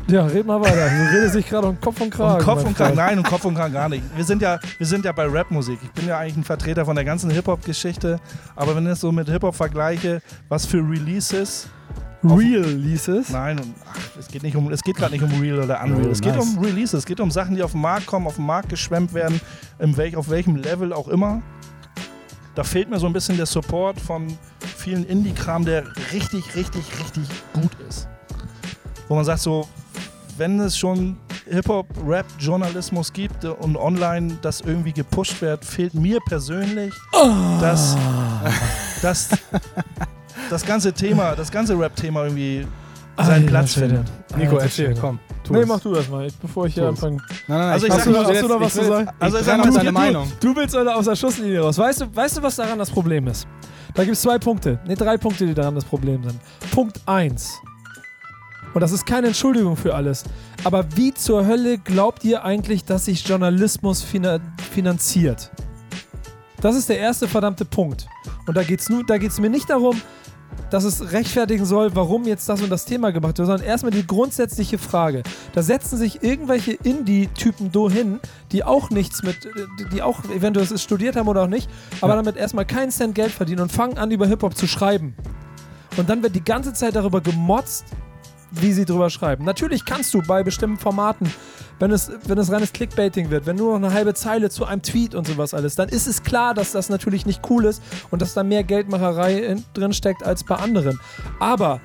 [0.07, 0.89] Ja, red mal weiter.
[0.89, 2.39] Du redest dich gerade um Kopf und Kragen.
[2.39, 4.03] Um Kopf und Kragen, nein, um Kopf und Kragen gar nicht.
[4.15, 5.79] Wir sind ja, wir sind ja bei Rapmusik.
[5.83, 8.19] Ich bin ja eigentlich ein Vertreter von der ganzen Hip-Hop-Geschichte.
[8.55, 11.67] Aber wenn ich das so mit Hip-Hop vergleiche, was für Releases,
[12.23, 13.29] Real Leases.
[13.29, 16.07] nein, ach, es geht nicht um, es geht gerade nicht um Real oder Unreal.
[16.07, 16.55] Oh, es geht nice.
[16.55, 19.13] um Releases, es geht um Sachen, die auf den Markt kommen, auf den Markt geschwemmt
[19.13, 19.39] werden,
[19.77, 21.41] welch, auf welchem Level auch immer.
[22.55, 24.37] Da fehlt mir so ein bisschen der Support von
[24.77, 28.07] vielen Indie-Kram, der richtig, richtig, richtig gut ist.
[29.07, 29.67] Wo man sagt so,
[30.37, 31.17] wenn es schon
[31.49, 36.93] Hip-Hop-Rap-Journalismus gibt und online das irgendwie gepusht wird, fehlt mir persönlich,
[37.61, 37.95] dass,
[39.01, 39.29] dass
[40.49, 42.65] das ganze Thema, das ganze Rap-Thema irgendwie
[43.17, 44.07] seinen Alter Platz findet.
[44.35, 45.19] Nico, Alter erzähl, komm.
[45.43, 45.67] tu Nee, es.
[45.67, 46.95] mach du das mal, bevor ich hier Tu es.
[46.97, 47.17] anfange.
[47.47, 49.09] Nein, nein, Also ich sag ich hast du noch was zu sagen?
[49.19, 50.31] Also ich ich sag mal, deine Meinung.
[50.41, 51.77] Du willst Alter, aus der Schusslinie raus.
[51.77, 53.47] Weißt du, weißt du, was daran das Problem ist?
[53.93, 54.79] Da gibt es zwei Punkte.
[54.85, 56.37] Ne, drei Punkte, die daran das Problem sind.
[56.71, 57.53] Punkt 1.
[58.75, 60.25] Und das ist keine Entschuldigung für alles.
[60.65, 64.39] Aber wie zur Hölle glaubt ihr eigentlich, dass sich Journalismus fina
[64.71, 65.49] finanziert?
[66.59, 68.05] Das ist der erste verdammte Punkt.
[68.45, 70.01] Und da geht es da geht's mir nicht darum,
[70.71, 74.05] dass es rechtfertigen soll, warum jetzt das und das Thema gemacht wird, sondern erstmal die
[74.05, 75.23] grundsätzliche Frage.
[75.53, 78.19] Da setzen sich irgendwelche Indie-Typen do hin,
[78.51, 79.47] die auch nichts mit,
[79.93, 81.69] die auch eventuell es studiert haben oder auch nicht,
[82.01, 82.15] aber Ja.
[82.17, 85.15] damit erstmal keinen Cent Geld verdienen und fangen an, über Hip-Hop zu schreiben.
[85.95, 87.85] Und dann wird die ganze Zeit darüber gemotzt,
[88.61, 89.45] wie sie drüber schreiben.
[89.45, 91.31] Natürlich kannst du bei bestimmten Formaten,
[91.79, 94.81] wenn es, wenn es reines Clickbaiting wird, wenn nur noch eine halbe Zeile zu einem
[94.81, 98.21] Tweet und sowas alles, dann ist es klar, dass das natürlich nicht cool ist und
[98.21, 100.99] dass da mehr Geldmacherei in, drin steckt als bei anderen.
[101.39, 101.81] Aber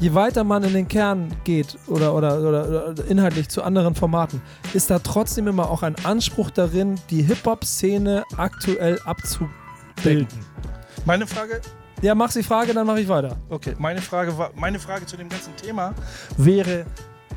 [0.00, 4.42] je weiter man in den Kern geht oder, oder, oder, oder inhaltlich zu anderen Formaten,
[4.72, 10.28] ist da trotzdem immer auch ein Anspruch darin, die Hip-Hop-Szene aktuell abzubilden.
[11.04, 11.60] Meine Frage,
[12.04, 13.34] Ja, mach die Frage, dann mache ich weiter.
[13.48, 15.94] okay, meine Frage war, meine Frage zu dem ganzen Thema
[16.36, 16.84] wäre,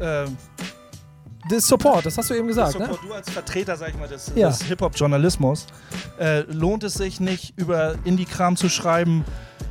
[0.01, 0.36] ähm,
[1.49, 2.86] Das Support, das hast du eben gesagt, ne?
[2.88, 4.49] Support, du als Vertreter, sag ich mal, des, Ja.
[4.49, 5.67] des Hip-Hop-Journalismus,
[6.19, 9.23] äh, lohnt es sich nicht, über Indie-Kram zu schreiben,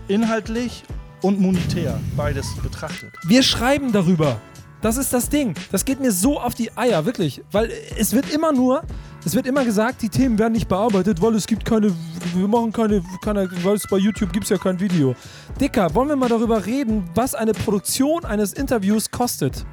[0.09, 0.85] inhaltlich
[1.20, 3.12] und monetär, beides betrachtet?
[3.26, 4.40] Wir schreiben darüber.
[4.82, 5.54] Das ist das Ding.
[5.72, 7.42] Das geht mir so auf die Eier, wirklich.
[7.50, 8.82] Weil es wird immer nur,
[9.24, 11.92] es wird immer gesagt, die Themen werden nicht bearbeitet, weil es gibt keine,
[12.34, 15.14] wir machen keine, keine weil es bei YouTube gibt es ja kein Video.
[15.60, 19.64] Dicker, wollen wir mal darüber reden, was eine Produktion eines Interviews kostet?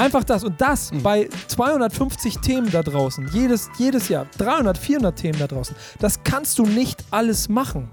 [0.00, 0.44] Einfach das.
[0.44, 3.28] Und das bei 250 Themen da draußen.
[3.34, 4.26] Jedes, jedes Jahr.
[4.38, 5.76] 300, 400 Themen da draußen.
[5.98, 7.90] Das kannst du nicht alles machen.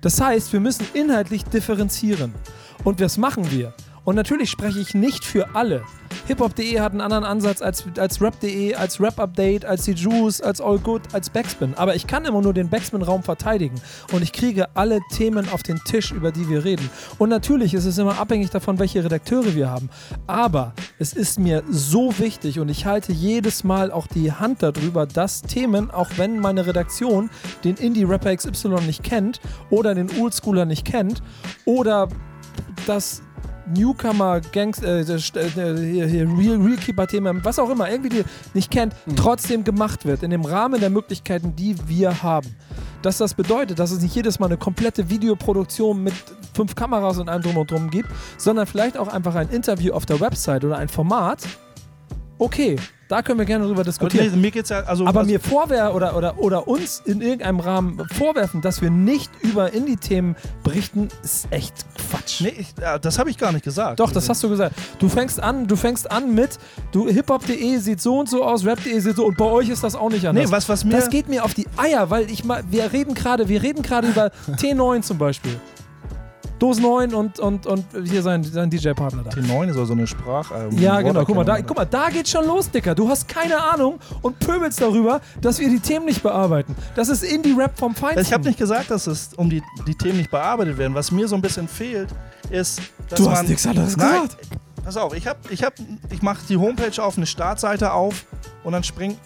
[0.00, 2.34] Das heißt, wir müssen inhaltlich differenzieren.
[2.82, 3.72] Und das machen wir.
[4.06, 5.82] Und natürlich spreche ich nicht für alle.
[6.28, 10.78] Hiphop.de hat einen anderen Ansatz als, als Rap.de, als Rap-Update, als die Juice, als All
[10.78, 11.74] Good, als Backspin.
[11.74, 13.74] Aber ich kann immer nur den Backspin-Raum verteidigen.
[14.12, 16.88] Und ich kriege alle Themen auf den Tisch, über die wir reden.
[17.18, 19.90] Und natürlich ist es immer abhängig davon, welche Redakteure wir haben.
[20.28, 25.06] Aber es ist mir so wichtig und ich halte jedes Mal auch die Hand darüber,
[25.06, 27.28] dass Themen, auch wenn meine Redaktion
[27.64, 31.22] den Indie-Rapper XY nicht kennt oder den Oldschooler nicht kennt
[31.64, 32.08] oder
[32.86, 33.22] das
[33.74, 38.24] Newcomer, Gangs, äh, äh, hier, hier, Real, Realkeeper-Thema, was auch immer, irgendwie die
[38.54, 42.54] nicht kennt, trotzdem gemacht wird, in dem Rahmen der Möglichkeiten, die wir haben.
[43.02, 46.14] Dass das bedeutet, dass es nicht jedes Mal eine komplette Videoproduktion mit
[46.54, 50.06] fünf Kameras und allem drum und drum gibt, sondern vielleicht auch einfach ein Interview auf
[50.06, 51.42] der Website oder ein Format.
[52.38, 52.76] Okay,
[53.08, 54.30] da können wir gerne drüber diskutieren.
[54.32, 57.60] nee, mir geht's ja, also, Aber also mir vorwer oder, oder, oder uns in irgendeinem
[57.60, 61.74] Rahmen vorwerfen, dass wir nicht über Indie-Themen berichten, ist echt
[62.10, 62.40] Quatsch.
[62.40, 64.00] nee, ich, das habe ich gar nicht gesagt.
[64.00, 64.74] Doch, das hast du gesagt.
[64.98, 66.58] Du fängst an, du fängst an mit,
[66.90, 69.94] du hiphop.de sieht so und so aus, rap.de sieht so und bei euch ist das
[69.94, 70.46] auch nicht anders.
[70.46, 70.90] Nee, was, was mir.
[70.90, 74.08] das geht mir auf die Eier, weil ich mal, wir reden gerade, wir reden gerade
[74.08, 75.58] über T9 zum Beispiel.
[76.58, 79.30] Dose 9 und, und, und hier sein, sein DJ-Partner da.
[79.30, 80.50] T9 ist also eine Sprach.
[80.50, 81.24] ähm, Ja, genau.
[81.24, 82.94] Guck mal, da, guck mal, da geht's schon los, Dicker.
[82.94, 86.74] Du hast keine Ahnung und pöbelst darüber, dass wir die Themen nicht bearbeiten.
[86.94, 88.22] Das ist Indie-Rap vom Feinsten.
[88.22, 90.94] Ich habe nicht gesagt, dass es um die, die Themen nicht bearbeitet werden.
[90.94, 92.08] Was mir so ein bisschen fehlt,
[92.50, 94.36] ist, dass Du man, hast nichts anderes Nein, gesagt.
[94.82, 95.74] Pass auf, ich hab, ich hab,
[96.10, 98.24] ich mache die Homepage auf, eine Startseite auf
[98.64, 99.18] und dann springt.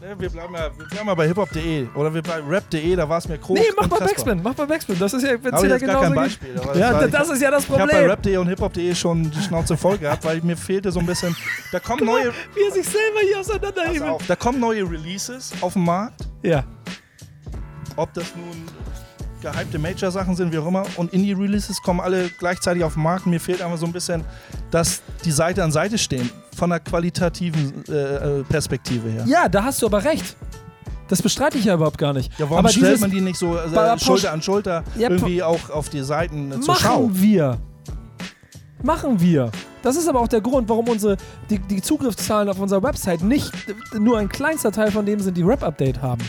[0.00, 3.18] Ne, wir, bleiben ja, wir bleiben mal bei hiphop.de oder wir bei rap.de, da war
[3.18, 3.58] es mir groß.
[3.58, 4.98] Nee, mach mal Backspin, mach mal Backspin.
[4.98, 6.14] Das ist ja, da jetzt gar genauso kein.
[6.14, 6.54] Beispiel.
[6.74, 8.10] Ja, war- das ist ja das ich habe bei Problem.
[8.10, 11.36] rap.de und hiphop.de schon die Schnauze voll gehabt, weil mir fehlte so ein bisschen.
[11.70, 14.04] Da kommen neue, Wie er sich selber hier auseinanderhebt.
[14.26, 16.26] da kommen neue Releases auf den Markt.
[16.42, 16.64] Ja.
[17.96, 18.64] Ob das nun
[19.40, 20.84] gehypte Major-Sachen sind, wie auch immer.
[20.96, 23.26] Und Indie-Releases kommen alle gleichzeitig auf den Markt.
[23.26, 24.24] Mir fehlt einfach so ein bisschen,
[24.70, 26.30] dass die Seite an Seite stehen.
[26.56, 29.24] Von der qualitativen äh, äh, Perspektive her.
[29.26, 30.36] ja, da hast du aber recht.
[31.08, 32.30] Das bestreite ich ja überhaupt gar nicht.
[32.38, 35.70] Ja, warum aber stellt man die nicht so äh, Schulter an Schulter Ja, irgendwie auch
[35.70, 37.02] auf die Seiten äh, zur Schau?
[37.02, 37.58] machen wir.
[38.82, 39.50] Machen wir.
[39.82, 41.16] Das ist aber auch der Grund, warum unsere,
[41.48, 43.50] die, die Zugriffszahlen auf unserer Website nicht
[43.98, 46.22] nur ein kleinster Teil von dem sind, die Rap-Update haben.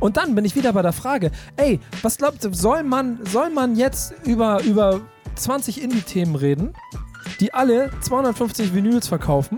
[0.00, 3.50] Und dann bin ich wieder bei der Frage, ey, was glaubt ihr, soll man, soll
[3.50, 5.00] man jetzt über, über
[5.36, 6.72] 20 Indie-Themen reden,
[7.40, 9.56] die alle 250 Vinyls verkaufen?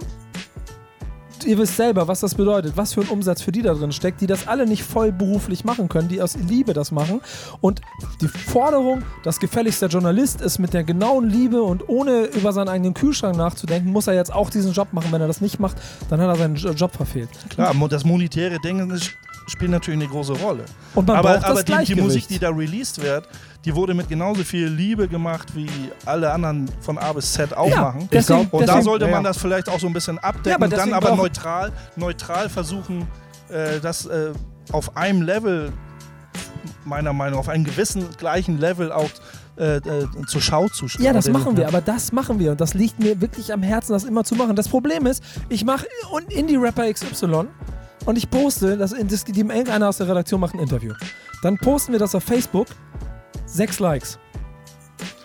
[1.46, 4.20] Ihr wisst selber, was das bedeutet, was für ein Umsatz für die da drin steckt,
[4.20, 7.20] die das alle nicht voll beruflich machen können, die aus Liebe das machen.
[7.60, 7.80] Und
[8.20, 12.68] die Forderung, dass gefälligst der Journalist ist mit der genauen Liebe und ohne über seinen
[12.68, 15.12] eigenen Kühlschrank nachzudenken, muss er jetzt auch diesen Job machen.
[15.12, 15.76] Wenn er das nicht macht,
[16.10, 17.30] dann hat er seinen Jo- Job verfehlt.
[17.50, 19.08] Klar, das monetäre Ding das
[19.48, 20.64] spielt natürlich eine große Rolle.
[20.94, 22.00] Und man aber braucht aber das die, die.
[22.00, 23.28] Musik, die da released wird,
[23.64, 25.68] die wurde mit genauso viel Liebe gemacht, wie
[26.06, 28.08] alle anderen von A bis Z auch Ja, machen.
[28.12, 30.56] deswegen- und da deswegen- sollte man ja, das vielleicht auch so ein bisschen abdecken, Ja,
[30.56, 33.06] aber dann aber neutral, neutral versuchen,
[33.48, 34.32] äh, das äh,
[34.70, 35.72] auf einem Level,
[36.84, 39.10] meiner Meinung nach, auf einem gewissen gleichen Level auch
[39.58, 41.04] äh, äh, zur Schau zu stellen.
[41.06, 43.92] Ja, das machen wir, aber das machen wir und das liegt mir wirklich am Herzen,
[43.92, 44.54] das immer zu machen.
[44.54, 45.84] Das Problem ist, ich mache
[46.28, 47.46] Indie-Rapper XY
[48.08, 50.94] und ich poste, das, das, die, irgendeiner aus der Redaktion macht ein Interview.
[51.42, 52.66] Dann posten wir das auf Facebook,
[53.44, 54.18] sechs Likes.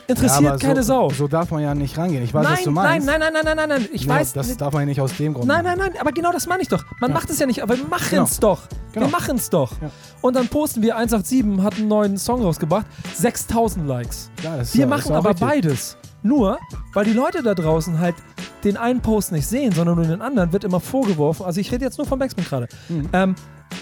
[0.05, 1.09] Interessiert Ja, keine so, Sau.
[1.11, 2.25] So darf man ja nicht rangehen.
[2.25, 3.07] Ich weiß, nein, was du meinst.
[3.07, 4.59] nein, nein, nein, nein, nein, nein, ich Nur weiß Das nicht.
[4.59, 6.67] darf man ja nicht aus dem Grund Nein, nein, nein, aber genau das meine ich
[6.67, 6.83] doch.
[6.99, 7.15] Man Ja.
[7.15, 8.23] macht es ja nicht, aber wir machen Genau.
[8.23, 8.63] es doch.
[8.91, 9.05] Genau.
[9.05, 9.71] Wir machen es doch.
[9.81, 9.89] Ja.
[10.21, 14.29] Und dann posten wir 187, hat einen neuen Song rausgebracht, 6000 Likes.
[14.43, 15.47] Ja, Wir machen aber richtig.
[15.47, 15.97] beides.
[16.23, 16.57] Nur,
[16.93, 18.15] weil die Leute da draußen halt
[18.63, 21.45] den einen Post nicht sehen, sondern nur den anderen, wird immer vorgeworfen.
[21.45, 22.67] Also ich rede jetzt nur von Backspin gerade.
[22.87, 23.09] Mhm.
[23.11, 23.35] Ähm,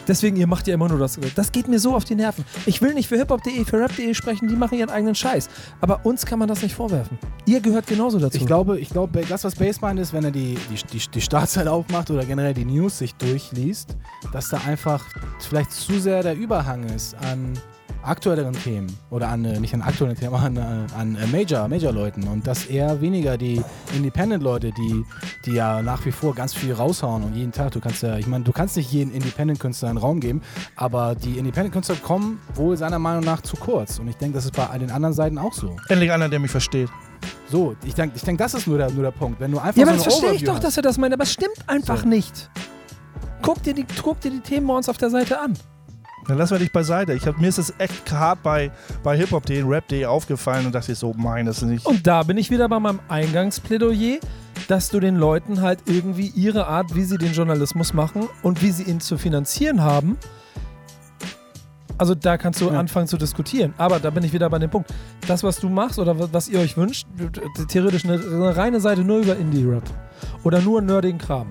[0.08, 1.20] deswegen, ihr macht ja immer nur das.
[1.36, 2.44] Das geht mir so auf die Nerven.
[2.66, 5.50] Ich will nicht für hiphop.de, für rap.de sprechen, die machen ihren eigenen Scheiß.
[5.82, 7.20] Aber uns kann man das nicht vorwerfen.
[7.46, 8.38] Ihr gehört genauso dazu.
[8.38, 11.22] Ich glaube, ich glaube, das, was Base meint, ist, wenn er die, die, die, die
[11.22, 13.96] Startzeit aufmacht oder generell die News sich durchliest,
[14.34, 15.06] dass da einfach
[15.40, 17.54] vielleicht zu sehr der Überhang ist an
[18.04, 21.68] aktuelleren Themen oder an, äh, nicht an aktuellen Themen, aber an, äh, an äh, Major,
[21.68, 23.62] Major-Leuten und dass eher weniger die
[23.96, 25.06] Independent-Leute, die,
[25.46, 28.28] die ja nach wie vor ganz viel raushauen und jeden Tag, du kannst ja, ich
[28.28, 30.42] meine, du kannst nicht jeden Independent-Künstler einen Raum geben,
[30.76, 34.56] aber die Independent-Künstler kommen wohl seiner Meinung nach zu kurz und ich denke, das ist
[34.56, 35.76] bei all den anderen Seiten auch so.
[35.90, 36.90] Endlich einer, der mich versteht.
[37.50, 39.40] So, ich denke, ich denk, das ist nur der, nur der Punkt.
[39.40, 41.24] Wenn du einfach ja, aber so das verstehe ich doch, dass er das meint, aber
[41.24, 42.08] es stimmt einfach So.
[42.08, 42.50] nicht.
[43.42, 45.54] Guck dir, die, guck dir die Themen bei uns auf der Seite an.
[46.32, 47.12] Dann lassen wir dich beiseite.
[47.12, 48.72] Ich hab, mir ist es echt hart bei,
[49.04, 51.86] bei Hip-Hop.de und Rap.de aufgefallen und dachte ich so, mein, das ist nicht.
[51.86, 54.20] Und da bin ich wieder bei meinem Eingangsplädoyer,
[54.70, 58.72] dass du den Leuten halt irgendwie ihre Art, wie sie den Journalismus machen und wie
[58.72, 60.18] sie ihn zu finanzieren haben.
[61.98, 62.80] Also da kannst du Ja.
[62.80, 63.74] anfangen zu diskutieren.
[63.78, 64.90] Aber da bin ich wieder bei dem Punkt.
[65.28, 67.08] Das, was du machst oder wa- was ihr euch wünscht,
[67.68, 69.84] theoretisch eine, eine reine Seite nur über Indie-Rap.
[70.46, 71.48] Oder nur nerdigen Kram.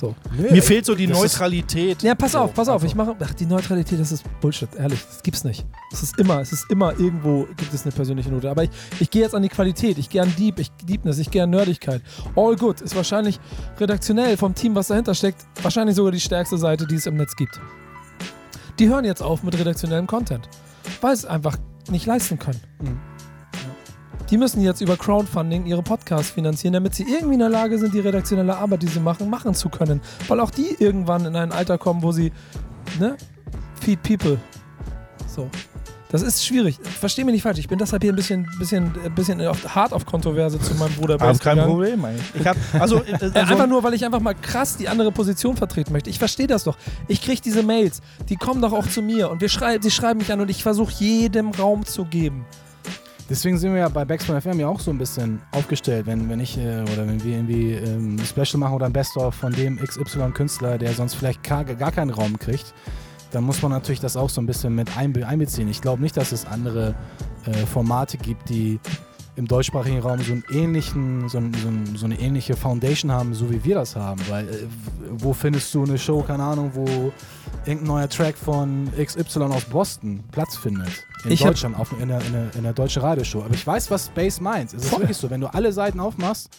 [0.00, 0.14] So.
[0.34, 2.02] Nö, Mir fehlt so die das ist- Neutralität.
[2.02, 2.76] Ja, pass auf, pass auf.
[2.76, 2.86] also.
[2.86, 3.14] Ich mache.
[3.20, 4.98] Ach, die Neutralität, das ist Bullshit, ehrlich.
[5.06, 5.66] Das gibt's nicht.
[5.92, 8.50] Es ist immer, es ist immer irgendwo gibt es eine persönliche Note.
[8.50, 9.98] Aber ich, ich gehe jetzt an die Qualität.
[9.98, 12.00] Ich gehe an Deep, ich Deepness, ich gehe an Nerdigkeit.
[12.34, 13.38] All Good ist wahrscheinlich
[13.78, 17.36] redaktionell vom Team, was dahinter steckt, wahrscheinlich sogar die stärkste Seite, die es im Netz
[17.36, 17.60] gibt.
[18.78, 20.48] Die hören jetzt auf mit redaktionellem Content,
[21.02, 21.58] weil sie es einfach
[21.90, 22.60] nicht leisten können.
[22.80, 22.98] Mhm.
[24.30, 27.92] Die müssen jetzt über Crowdfunding ihre Podcasts finanzieren, damit sie irgendwie in der Lage sind,
[27.92, 30.00] die redaktionelle Arbeit, die sie machen, machen zu können.
[30.28, 32.32] Weil auch die irgendwann in ein Alter kommen, wo sie,
[33.00, 33.16] ne,
[33.80, 34.38] feed people.
[35.26, 35.48] So.
[36.10, 36.78] Das ist schwierig.
[36.82, 37.60] Versteh mich nicht falsch.
[37.60, 40.92] Ich bin deshalb hier ein bisschen, bisschen, ein bisschen auf, hart auf Kontroverse zu meinem
[40.94, 41.64] Bruder Aber kein gegangen.
[41.66, 42.16] Problem, ey.
[42.34, 45.12] Ich hab, also, äh, Äh, also einfach nur, weil ich einfach mal krass die andere
[45.12, 46.10] Position vertreten möchte.
[46.10, 46.76] Ich verstehe das doch.
[47.06, 50.18] Ich kriege diese Mails, die kommen doch auch zu mir und wir schrei sie schreiben
[50.18, 52.44] mich an und ich versuche jedem Raum zu geben.
[53.30, 56.40] Deswegen sind wir ja bei Backspin FM ja auch so ein bisschen aufgestellt, wenn, wenn
[56.40, 59.78] ich äh, oder wenn wir irgendwie ähm, ein Special machen oder ein Best-of von dem
[59.78, 62.74] XY-Künstler, der sonst vielleicht gar, gar keinen Raum kriegt,
[63.30, 65.68] dann muss man natürlich das auch so ein bisschen mit einbe einbeziehen.
[65.68, 66.96] Ich glaube nicht, dass es andere
[67.46, 68.80] äh, Formate gibt, die
[69.36, 73.62] im deutschsprachigen Raum so, einen ähnlichen, so, so, so eine ähnliche Foundation haben, so wie
[73.64, 74.20] wir das haben.
[74.28, 74.66] Weil äh,
[75.10, 77.12] wo findest du eine Show, keine Ahnung, wo
[77.64, 81.06] irgendein neuer Track von XY aus Boston Platz findet?
[81.24, 83.42] In Ich Deutschland, auf, in, der, in, der, in der deutschen Radioshow.
[83.42, 84.72] Aber ich weiß, was Space meint.
[84.72, 85.00] Es ist Voll.
[85.00, 86.50] wirklich so, wenn du alle Seiten aufmachst,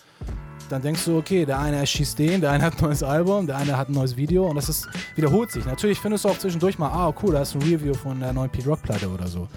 [0.71, 3.57] dann denkst du, okay, der eine erschießt den, der eine hat ein neues Album, der
[3.57, 5.65] eine hat ein neues Video und das ist, wiederholt sich.
[5.65, 8.49] Natürlich findest du auch zwischendurch mal, ah, cool, da ist ein Review von der neuen
[8.49, 9.47] Pete Rock Platte oder so.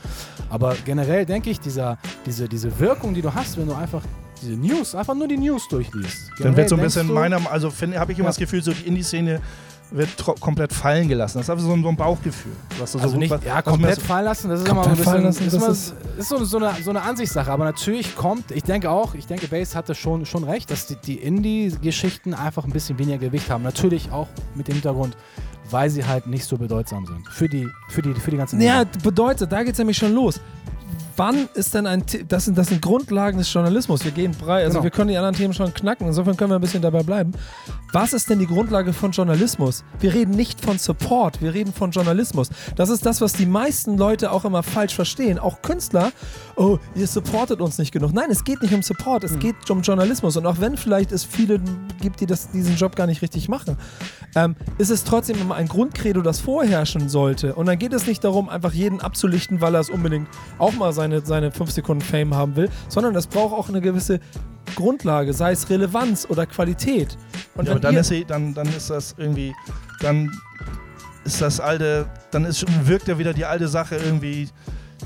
[0.51, 4.03] Aber generell denke ich, dieser, diese, diese Wirkung, die du hast, wenn du einfach
[4.43, 6.31] diese News, einfach nur die News durchliest.
[6.41, 8.31] dann wird so ein bisschen meiner, also habe ich immer Ja.
[8.31, 9.41] das Gefühl, so die Indie-Szene
[9.91, 11.39] wird komplett fallen gelassen.
[11.39, 12.53] Das ist einfach so ein, so ein Bauchgefühl.
[12.79, 14.97] Was du Also so nicht, was- ja, komplett fallen lassen, das ist immer so ein
[14.97, 15.69] bisschen, lassen, ist, das immer,
[16.19, 19.47] ist so, so, eine, so eine Ansichtssache, aber natürlich kommt, ich denke auch, ich denke,
[19.49, 23.63] Bass hatte schon, schon recht, dass die, die Indie-Geschichten einfach ein bisschen weniger Gewicht haben.
[23.63, 25.17] Natürlich auch mit dem Hintergrund,
[25.71, 27.27] weil sie halt nicht so bedeutsam sind.
[27.29, 30.41] Für die, für die, für die ganzen Ja, bedeutet, da geht es nämlich schon los.
[31.17, 34.05] Wann ist denn ein The das sind, das sind Grundlagen des Journalismus.
[34.05, 34.85] Wir gehen brei, also Genau.
[34.85, 37.33] wir können die anderen Themen schon knacken, insofern können wir ein bisschen dabei bleiben.
[37.93, 39.85] Was ist denn die Grundlage von Journalismus?
[40.01, 42.49] Wir reden nicht von Support, wir reden von Journalismus.
[42.75, 45.39] Das ist das, was die meisten Leute auch immer falsch verstehen.
[45.39, 46.11] Auch Künstler,
[46.57, 48.13] oh, ihr supportet uns nicht genug.
[48.13, 50.37] Nein, es geht nicht um Support, es geht um Journalismus.
[50.37, 51.61] Und auch wenn vielleicht es viele
[52.01, 53.77] gibt, die das, diesen Job gar nicht richtig machen,
[54.35, 57.55] ähm, ist es trotzdem immer ein Grundcredo, das vorherrschen sollte.
[57.55, 60.27] Und dann geht es nicht darum, einfach jeden abzulichten, weil er es unbedingt
[60.59, 64.21] auch mal seine, seine 5 Sekunden Fame haben will, sondern es braucht auch eine gewisse
[64.75, 67.17] Grundlage, sei es Relevanz oder Qualität.
[67.55, 69.55] Und Ja, dann ist, sie, dann, dann ist das irgendwie,
[70.01, 70.31] dann
[71.25, 74.49] ist das alte, dann ist, wirkt ja wieder die alte Sache irgendwie,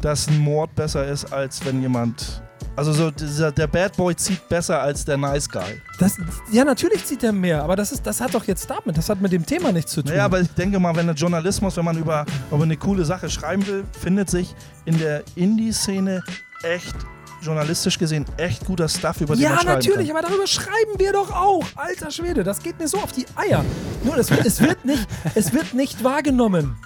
[0.00, 2.42] dass ein Mord besser ist, als wenn jemand,
[2.76, 5.80] also so dieser, der Bad Boy zieht besser als der Nice Guy.
[5.98, 6.16] das,
[6.52, 9.20] ja, natürlich zieht er mehr, aber das, ist, das hat doch jetzt damit, das hat
[9.20, 10.12] mit dem Thema nichts zu tun.
[10.12, 13.28] Naja, aber ich denke mal, wenn der Journalismus, wenn man über, über eine coole Sache
[13.28, 16.22] schreiben will, findet sich in der Indie-Szene
[16.62, 16.94] echt
[17.40, 20.16] journalistisch gesehen echt guter Stuff, über den Ja, man schreiben natürlich, kann.
[20.16, 21.64] aber darüber schreiben wir doch auch.
[21.76, 23.64] Alter Schwede, das geht mir so auf die Eier.
[24.04, 26.76] Nur, es, wird- es, wird, nicht, es wird nicht wahrgenommen.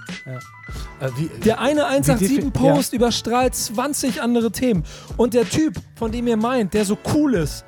[1.00, 4.84] Äh, wie, Der eine Wie defi- 187-Post überstrahlt 20 andere Themen.
[5.16, 7.64] Und der Typ, von dem ihr meint, der so cool ist,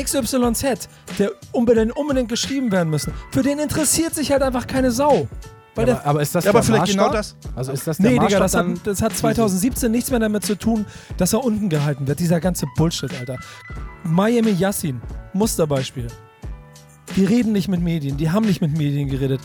[0.00, 5.26] XYZ, der unbedingt, unbedingt geschrieben werden müssen, für den interessiert sich halt einfach keine Sau.
[5.80, 7.36] Weil aber, der, aber ist das Ja, aber vielleicht genau das.
[7.54, 10.56] Also ist das der nee, Digga, das hat, das hat 2017 nichts mehr damit zu
[10.56, 10.84] tun,
[11.16, 12.20] dass er unten gehalten wird.
[12.20, 13.38] Dieser ganze Bullshit, Alter.
[14.04, 15.00] Miami Yassin,
[15.32, 16.08] Musterbeispiel.
[17.16, 19.40] Die reden nicht mit Medien, die haben nicht mit Medien geredet.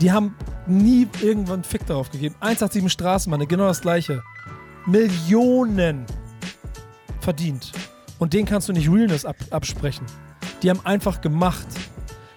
[0.00, 0.34] Die haben
[0.66, 2.34] nie irgendwann einen Fick darauf gegeben.
[2.40, 4.22] 187 Straßenbahn, genau das gleiche.
[4.86, 6.06] Millionen
[7.20, 7.72] verdient.
[8.18, 10.06] Und denen kannst du nicht Realness ab absprechen.
[10.62, 11.66] Die haben einfach gemacht.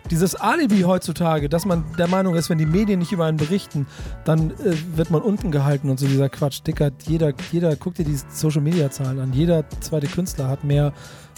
[0.10, 3.88] Dieses Alibi heutzutage, dass man der Meinung ist, wenn die Medien nicht über einen berichten,
[4.24, 6.62] dann äh, wird man unten gehalten und so dieser Quatsch.
[6.66, 9.34] Dicker, jeder, jeder, guck dir die Social Media Zahlen an.
[9.34, 10.94] Jeder zweite Künstler hat mehr,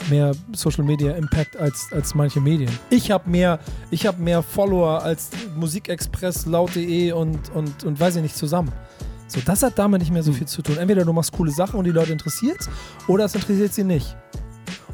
[0.10, 2.71] mehr Social Media Impact als, als manche Medien.
[2.91, 8.21] Ich habe mehr, ich habe mehr Follower als Musikexpress, laut.de und, und, und weiß ich
[8.21, 8.71] nicht zusammen.
[9.27, 10.77] So, das hat damit nicht mehr so viel zu tun.
[10.77, 12.69] Entweder du machst coole Sachen und die Leute interessiert's,
[13.08, 14.15] oder es interessiert sie nicht.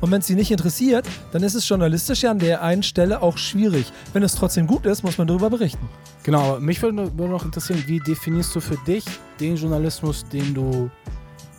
[0.06, 3.24] Und wenn es sie nicht interessiert, dann ist es journalistisch ja an der einen Stelle
[3.24, 3.92] auch schwierig.
[4.14, 5.90] Wenn es trotzdem gut ist, muss man darüber berichten.
[6.22, 9.04] Genau, mich würde noch interessieren, wie definierst du für dich
[9.40, 10.92] den Journalismus, den du,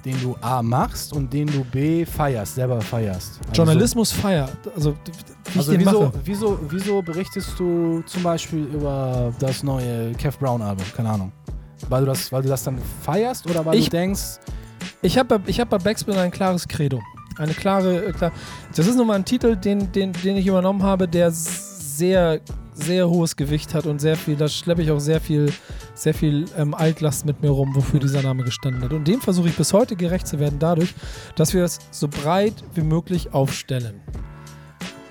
[0.04, 3.40] den du A machst und den du B feierst, selber feierst?
[3.48, 4.52] Also Journalismus feiert.
[4.76, 4.94] Also,
[5.52, 10.86] wie Also wieso, wieso, wieso berichtest du zum Beispiel über das neue Kev Brown Album?
[10.96, 11.32] Keine Ahnung.
[11.88, 14.38] Weil du das, weil du das dann feierst oder weil Ich- du denkst,
[15.02, 17.00] Ich habe ich hab bei Backspin ein klares Credo.
[17.38, 18.32] Eine klare, äh, klar.
[18.74, 22.40] Das ist nun mal ein Titel, den, den, den ich übernommen habe, der sehr,
[22.74, 25.52] sehr hohes Gewicht hat und sehr viel, da schleppe ich auch sehr viel,
[25.94, 28.92] sehr viel ähm, Altlast mit mir rum, wofür dieser Name gestanden hat.
[28.92, 30.94] Und dem versuche ich bis heute gerecht zu werden, dadurch,
[31.36, 34.00] dass wir es so breit wie möglich aufstellen.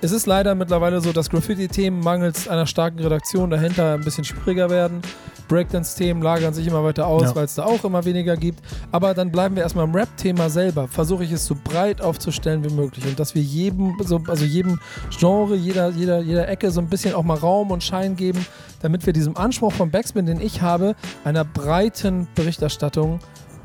[0.02, 4.70] Es ist leider mittlerweile so, dass Graffiti-Themen mangels einer starken Redaktion dahinter ein bisschen schwieriger
[4.70, 5.02] werden.
[5.48, 7.36] Breakdance-Themen lagern sich immer weiter aus, Ja.
[7.36, 8.60] weil es da auch immer weniger gibt.
[8.92, 10.88] Aber dann bleiben wir erstmal im Rap-Thema selber.
[10.88, 14.80] Versuche ich es so breit aufzustellen wie möglich und dass wir jedem, so, also jedem
[15.18, 18.46] Genre, jeder, jeder, jeder Ecke so ein bisschen auch mal Raum und Schein geben,
[18.82, 23.20] damit wir diesem Anspruch von Backspin, den ich habe, einer breiten Berichterstattung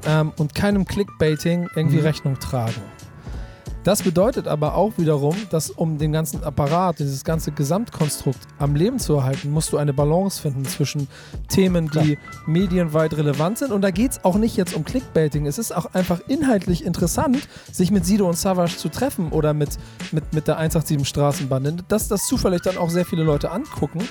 [0.06, 2.02] ähm, und keinem Clickbaiting irgendwie Mhm.
[2.04, 2.80] Rechnung tragen.
[3.82, 8.98] Das bedeutet aber auch wiederum, dass um den ganzen Apparat, dieses ganze Gesamtkonstrukt am Leben
[8.98, 11.08] zu erhalten, musst du eine Balance finden zwischen
[11.48, 13.72] Themen, die medienweit relevant sind.
[13.72, 15.46] Und da geht es auch nicht jetzt um Clickbaiting.
[15.46, 19.70] Es ist auch einfach inhaltlich interessant, sich mit Sido und Savage zu treffen oder mit,
[20.12, 21.82] mit, mit der 187 Straßenbahn.
[21.88, 24.06] Dass das zufällig dann auch sehr viele Leute angucken,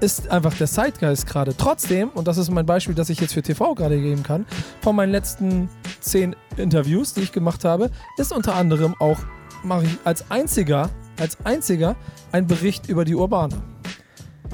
[0.00, 1.56] ist einfach der Zeitgeist gerade.
[1.56, 4.46] Trotzdem, und das ist mein Beispiel, das ich jetzt für TV gerade geben kann,
[4.80, 5.68] von meinen letzten
[6.00, 9.18] zehn Interviews, die ich gemacht habe, ist unter anderem auch,
[9.64, 11.96] mache ich als einziger, als einziger
[12.32, 13.54] ein Bericht über die Urbane.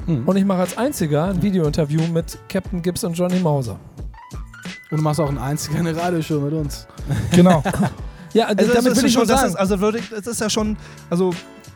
[0.05, 0.27] hm.
[0.27, 3.79] Und ich mache als einziger ein Videointerview mit Captain Gibbs und Johnny Mauser.
[4.91, 6.87] und du machst auch ein einziger eine Radioshow mit uns.
[7.31, 7.61] Genau.
[8.33, 9.47] Ja, Also, damit das will ist ich schon, sagen.
[9.47, 10.75] ist, also würde ich, das ist ja schon,
[11.09, 11.29] also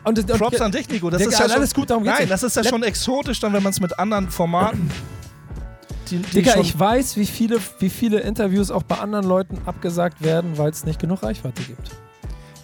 [0.04, 1.10] und, und, Props an dich, Nico.
[1.10, 3.52] Das ist ja schon, alles gut, darum geht's Nein, das ist ja schon exotisch, dann,
[3.52, 4.90] wenn man es mit anderen Formaten.
[6.10, 10.22] Die, die Digga, ich weiß, wie viele, wie viele Interviews auch bei anderen Leuten abgesagt
[10.22, 11.90] werden, weil es nicht genug Reichweite gibt.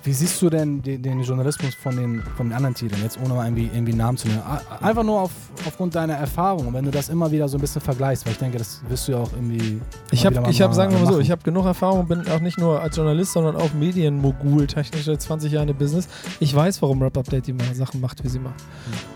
[0.06, 3.34] Wie siehst du denn den, den Journalismus von den, von den anderen Titeln, jetzt ohne
[3.34, 4.40] mal irgendwie, irgendwie Namen zu nennen?
[4.80, 5.32] Einfach nur auf,
[5.66, 8.38] aufgrund deiner Erfahrung und wenn du das immer wieder so ein bisschen vergleichst, weil ich
[8.38, 9.80] denke, das wirst du ja auch irgendwie.
[10.12, 12.56] Ich habe, ich hab, sagen wir mal so, ich habe genug Erfahrung, bin auch nicht
[12.56, 16.06] nur als Journalist, sondern auch Medienmogul, technisch seit 20 Jahren im Business.
[16.38, 18.62] Ich weiß, warum Rap Update die Sachen macht, wie sie macht.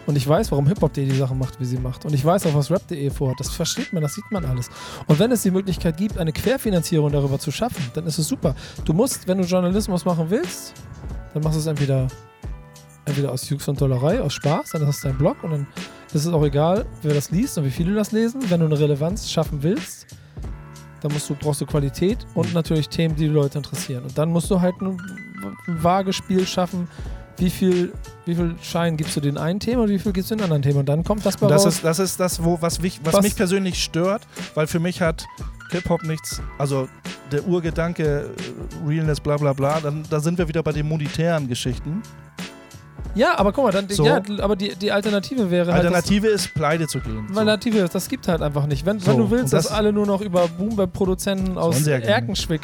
[0.06, 2.04] Und ich weiß, warum Hip Hop.de die Sachen macht, wie sie macht.
[2.04, 3.38] Und ich weiß auch, was Rap.de vorhat.
[3.38, 4.68] Das versteht man, das sieht man alles.
[5.06, 8.56] Und wenn es die Möglichkeit gibt, eine Querfinanzierung darüber zu schaffen, dann ist es super.
[8.84, 10.74] Du musst, wenn du Journalismus machen willst,
[11.34, 12.08] dann machst du es entweder,
[13.04, 15.66] entweder aus Jux und Dollerei, aus Spaß, dann hast du deinen Blog und dann
[16.12, 18.40] ist es auch egal, wer das liest und wie viele das lesen.
[18.48, 20.06] Wenn du eine Relevanz schaffen willst,
[21.00, 24.02] dann musst du, brauchst du Qualität und natürlich Themen, die die Leute interessieren.
[24.04, 25.00] Und dann musst du halt ein,
[25.66, 26.88] ein vages Spiel schaffen,
[27.38, 27.92] wie viel,
[28.26, 30.60] wie viel Schein gibst du den einen Thema und wie viel gibst du den anderen
[30.62, 30.80] Thema.
[30.80, 31.74] Und dann kommt das bei Und das raus.
[31.76, 35.00] ist, das ist das, wo, was, mich, was, Was- mich persönlich stört, weil für mich
[35.00, 35.24] hat
[35.70, 36.88] Hip-Hop nichts, also
[37.32, 38.30] der Urgedanke,
[38.84, 42.02] äh, Realness, bla bla bla, dann, da sind wir wieder bei den monetären Geschichten.
[43.14, 44.04] ja, aber guck mal, dann, So.
[44.06, 45.84] ja, aber die, die Alternative wäre halt.
[45.84, 47.26] Alternative ist, pleite zu gehen.
[47.28, 48.86] Das, Alternative, das gibt halt einfach nicht.
[48.86, 51.94] Wenn, So, wenn du willst, das- dass alle nur noch über Boom-Produzenten aus ja.
[51.98, 52.62] Erkenschwick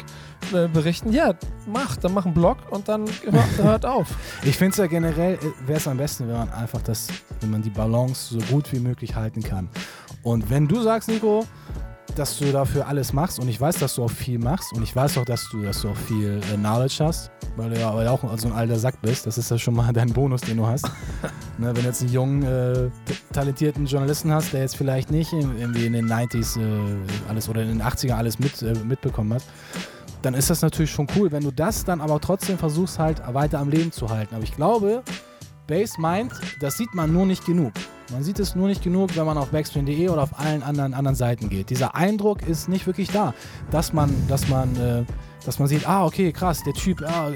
[0.53, 1.33] äh, berichten, ja,
[1.65, 4.07] mach, dann mach einen Blog und dann hör, hört auf.
[4.43, 7.07] Ich finde es ja generell, wäre es am besten, wenn man einfach das,
[7.41, 9.67] wenn man die Balance so gut wie möglich halten kann.
[10.23, 11.45] Und wenn du sagst, Nico,
[12.15, 14.95] dass du dafür alles machst und ich weiß, dass du auch viel machst und ich
[14.95, 18.05] weiß auch, dass du, dass du auch viel äh, Knowledge hast, weil du ja weil
[18.05, 19.25] du auch so ein alter Sack bist.
[19.27, 20.85] Das ist ja schon mal dein Bonus, den du hast.
[21.57, 22.89] ne, wenn du jetzt einen jungen, äh,
[23.33, 26.97] talentierten Journalisten hast, der jetzt vielleicht nicht in- irgendwie in den 90s äh,
[27.29, 29.43] alles oder in den 80er alles mit, äh, mitbekommen hat,
[30.23, 31.31] dann ist das natürlich schon cool.
[31.31, 34.33] Wenn du das dann aber trotzdem versuchst halt weiter am Leben zu halten.
[34.33, 35.03] Aber ich glaube,
[35.67, 36.31] Base meint,
[36.61, 37.73] das sieht man nur nicht genug.
[38.11, 41.15] Man sieht es nur nicht genug, wenn man auf backspin.de oder auf allen anderen, anderen
[41.15, 41.69] Seiten geht.
[41.69, 43.33] Dieser Eindruck ist nicht wirklich da,
[43.69, 45.03] dass man, dass man, äh,
[45.45, 47.31] dass man sieht, ah, okay, krass, der Typ, ah,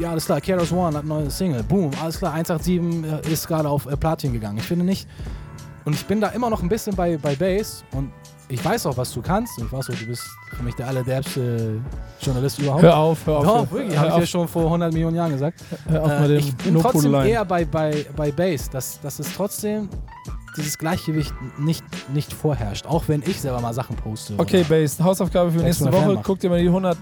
[0.00, 3.46] ja, alles klar, Keros One hat eine neue Single, boom, alles klar, 187 äh, ist
[3.46, 4.56] gerade auf äh, Platin gegangen.
[4.56, 5.06] Ich finde nicht,
[5.84, 8.10] und ich bin da immer noch ein bisschen bei, bei Bass und
[8.48, 9.58] ich weiß auch, was du kannst.
[9.58, 10.24] Und ich weiß auch, du bist
[10.56, 11.80] für mich der allerderbste
[12.20, 12.82] Journalist überhaupt.
[12.82, 13.44] Hör auf, hör auf.
[13.44, 15.60] Doch, wirklich, habe ich ja schon vor 100 Millionen Jahren gesagt.
[15.88, 19.34] hör auf Äh, mit ich bin trotzdem eher bei, bei, bei Bass, dass, dass es
[19.34, 19.88] trotzdem
[20.56, 22.86] dieses Gleichgewicht nicht, nicht vorherrscht.
[22.86, 24.34] Auch wenn ich selber mal Sachen poste.
[24.38, 26.18] Okay, Base, Hausaufgabe für nächste Woche.
[26.22, 26.96] Guck dir mal die 100,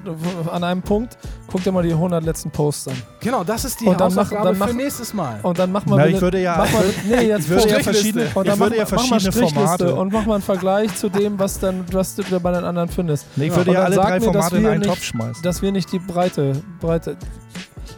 [0.50, 2.94] an einem Punkt, guck dir mal die 100 letzten Posts an.
[3.20, 5.40] Genau, das ist die Und dann mach- Hausaufgabe dann mach- für nächstes Mal.
[5.42, 7.68] Und dann mach mal Na, bitte- ich würde ja- mach mal, nee, jetzt Ich würde
[7.68, 9.94] ja verschiedene, Und dann ich würde ja mach, mal verschiedene Strichliste Formate.
[9.96, 13.26] und mach mal einen Vergleich zu dem, was, dann, was du bei den anderen findest.
[13.36, 14.70] Nee, ich Ja, würde und ja dann alle sag drei mir, dass Formate in wir
[14.70, 15.42] einen nicht- Topf schmeißen.
[15.42, 17.16] Dass wir nicht die Breite, Breite.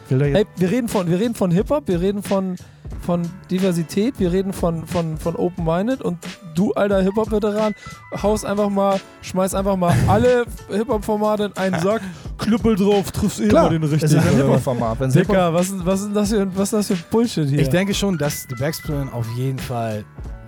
[0.09, 2.55] Hey, wir reden von, wir reden von Hip-Hop, wir reden von,
[3.01, 3.21] von
[3.51, 6.17] Diversität, wir reden von, von, von Open-Minded und
[6.55, 7.73] du, alter Hip-Hop-Veteran,
[8.21, 12.01] haust einfach mal, schmeiß einfach mal alle Hip-Hop-Formate in einen Sack,
[12.37, 14.05] knüppel drauf, triffst eh Klar, mal den richtigen.
[14.17, 14.35] ist ein?
[14.35, 15.15] Hip-Hop-Format.
[15.15, 17.59] Dicker, was, ist- was, ist das für, was ist das für Bullshit hier?
[17.59, 20.03] Ich denke schon, dass die Backspin auf jeden Fall,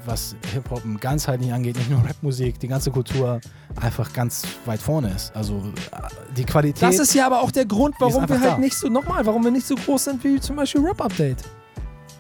[0.05, 3.39] was Hip-Hop ganzheitlich angeht, nicht nur Rapmusik, die ganze Kultur
[3.79, 5.35] einfach ganz weit vorne ist.
[5.35, 5.57] Also
[5.91, 5.97] äh,
[6.35, 6.81] die Qualität.
[6.81, 8.57] das ist ja aber auch der Grund, warum wir halt da.
[8.57, 11.43] nicht so, nochmal, warum wir nicht so groß sind wie zum Beispiel Rap Update.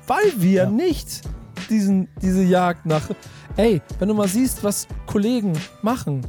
[0.07, 0.69] Weil wir Ja.
[0.69, 1.21] nicht
[1.69, 3.09] diesen, diese Jagd nach.
[3.57, 6.25] Ey, wenn du mal siehst, was Kollegen machen,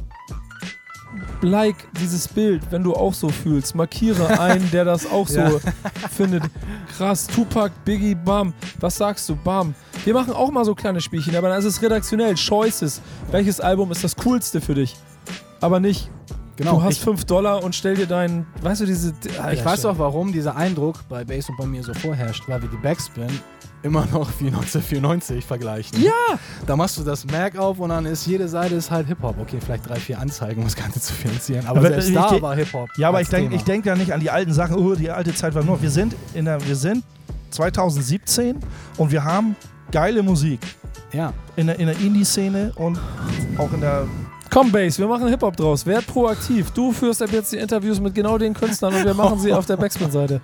[1.41, 3.75] like dieses Bild, wenn du auch so fühlst.
[3.75, 5.51] Markiere einen, der das auch so Ja.
[6.11, 6.43] findet.
[6.97, 8.53] Krass, Tupac, Biggie, Bam.
[8.79, 9.35] Was sagst du?
[9.35, 9.73] Bam.
[10.05, 12.35] Wir machen auch mal so kleine Spielchen, aber dann ist es redaktionell.
[12.35, 13.01] Choices.
[13.31, 14.95] Welches Album ist das coolste für dich?
[15.61, 16.09] Aber nicht,
[16.55, 16.75] genau.
[16.75, 19.13] du hast ich, 5 Dollar und stell dir deinen, weißt du, diese.
[19.51, 22.69] ich weiß auch, warum dieser Eindruck bei Bass und bei mir so vorherrscht, weil wir
[22.69, 23.27] die Backspin
[23.83, 26.01] immer noch wie 1994 vergleichen.
[26.01, 26.11] Ja!
[26.65, 29.35] Da machst du das Mac auf und dann ist jede Seite ist halt Hip-Hop.
[29.39, 31.65] Okay, vielleicht drei, vier Anzeigen, um das Ganze zu finanzieren.
[31.65, 32.89] Aber, Aber selbst da war Hip-Hop.
[32.97, 35.33] Ja, aber ich denke ich denk da nicht an die alten Sachen, oh, die alte
[35.33, 35.81] Zeit war nur.
[35.81, 37.03] Wir sind in der, wir sind
[37.51, 38.57] 2017
[38.97, 39.55] und wir haben
[39.91, 40.59] geile Musik
[41.13, 41.33] Ja.
[41.55, 42.99] in der, in der Indie-Szene und
[43.57, 44.05] auch in der.
[44.51, 45.85] Komm, Base, wir machen Hip-Hop draus.
[45.85, 46.71] Werd proaktiv.
[46.71, 49.65] Du führst ab jetzt die Interviews mit genau den Künstlern und wir machen sie auf
[49.67, 50.41] der Backspin-Seite.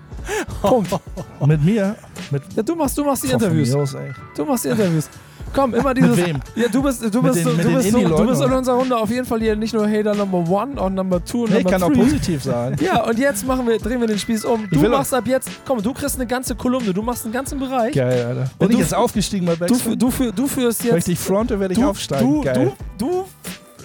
[0.62, 0.92] Punkt.
[1.46, 1.96] Mit mir,
[2.32, 3.74] mit Ja, du machst, du machst die Interviews.
[3.76, 3.96] aus.
[4.36, 5.10] Du machst die Interviews.
[5.54, 6.16] Komm, immer dieses.
[6.18, 6.40] Mit wem?
[6.56, 9.10] Ja, du bist, du bist, den- du bist, so, du bist in unserer Runde auf
[9.12, 11.84] jeden Fall hier nicht nur Hater Number One, auch Number Two und Nee, Number kann
[11.84, 12.00] auch Three.
[12.04, 12.76] positiv sein.
[12.82, 14.68] Ja, und jetzt machen wir, drehen wir den Spieß um.
[14.72, 17.94] Du machst ab jetzt, komm, du kriegst eine ganze Kolumne, du machst einen ganzen Bereich.
[17.94, 18.50] Geil, Alter.
[18.58, 19.94] Bin Und ich du- jetzt aufgestiegen bei Du, Backspin?
[19.94, 21.08] fü- du, fü- du führst ich jetzt.
[21.08, 22.34] dich fronte, werde ich Du, aufsteigen.
[22.34, 22.72] du, Geil.
[22.98, 23.26] du, du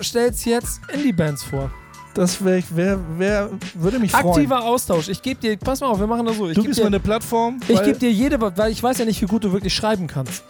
[0.03, 1.71] stellst jetzt Indie-Bands vor.
[2.15, 4.27] Das wär, ich- wär, wär, würde mich freuen.
[4.29, 5.09] Aktiver Austausch.
[5.09, 6.49] Ich gebe dir, pass mal auf, wir machen das so.
[6.49, 7.61] Ich du gibst dir, mir eine Plattform.
[7.69, 10.43] Ich gebe dir jede, weil ich weiß ja nicht, wie gut du wirklich schreiben kannst.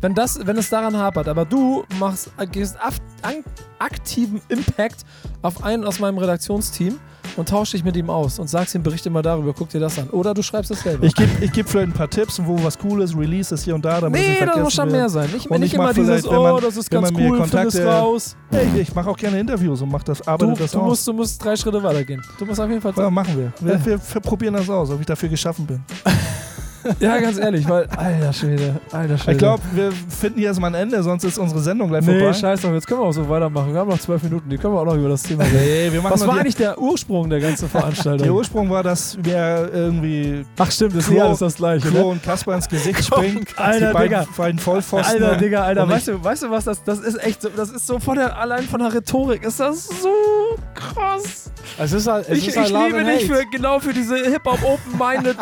[0.00, 3.44] Wenn, das, wenn es daran hapert, aber du machst, an,
[3.78, 5.04] aktiven Impact
[5.42, 6.98] auf einen aus meinem Redaktionsteam
[7.36, 9.98] und tausch dich mit ihm aus und sagst ihm, berichte mal darüber, guck dir das
[9.98, 10.08] an.
[10.10, 11.04] Oder du schreibst es selber.
[11.04, 14.00] Ich gebe ich geb vielleicht ein paar Tipps, wo was Cooles, Releases hier und da,
[14.00, 15.30] damit nee, das muss schon mehr sein.
[15.32, 18.36] Nicht, Und nicht immer dieses, man- oh, das ist ganz cool, find es Kontakte- raus.
[18.50, 20.84] Hey, ich mache auch gerne Interviews und mach das, Du, arbeite das du, aus.
[20.88, 22.22] musst, du musst drei Schritte weitergehen.
[22.38, 22.92] Du musst auf jeden Fall...
[22.96, 23.52] ja, machen wir.
[23.60, 25.82] Wir, wir, wir probieren das aus, ob ich dafür geschaffen bin.
[27.00, 27.86] Ja, ganz ehrlich, weil...
[27.96, 29.32] Alter Schwede, alter Schwede.
[29.32, 32.32] Ich glaube, wir finden hier erstmal ein Ende, sonst ist unsere Sendung gleich Nee, vorbei.
[32.34, 33.72] scheiß drauf, jetzt können wir auch so weitermachen.
[33.72, 35.56] Wir haben noch zwölf Minuten, die können wir auch noch über das Thema reden.
[35.56, 38.22] Nee, wir machen Was war eigentlich der Ursprung der ganzen Veranstaltung?
[38.22, 41.98] Der Ursprung war, dass wir irgendwie Ach stimmt, das ist Klo- alles das gleiche, Klo
[41.98, 42.04] ne?
[42.06, 43.44] und Kasper ins Gesicht springen.
[43.56, 44.26] Alter, die beiden, Digga.
[44.36, 45.22] beiden Vollpfosten.
[45.24, 47.86] Alter, Digga, Alter, weißt du, weißt du was, das, das ist echt so, das ist
[47.86, 50.08] so von der, allein von der Rhetorik ist das so
[50.74, 51.50] krass.
[51.78, 54.60] Es ist halt, es Ich, ist halt ich liebe dich für, genau für diese Hip-Hop
[54.62, 55.36] Open-Minded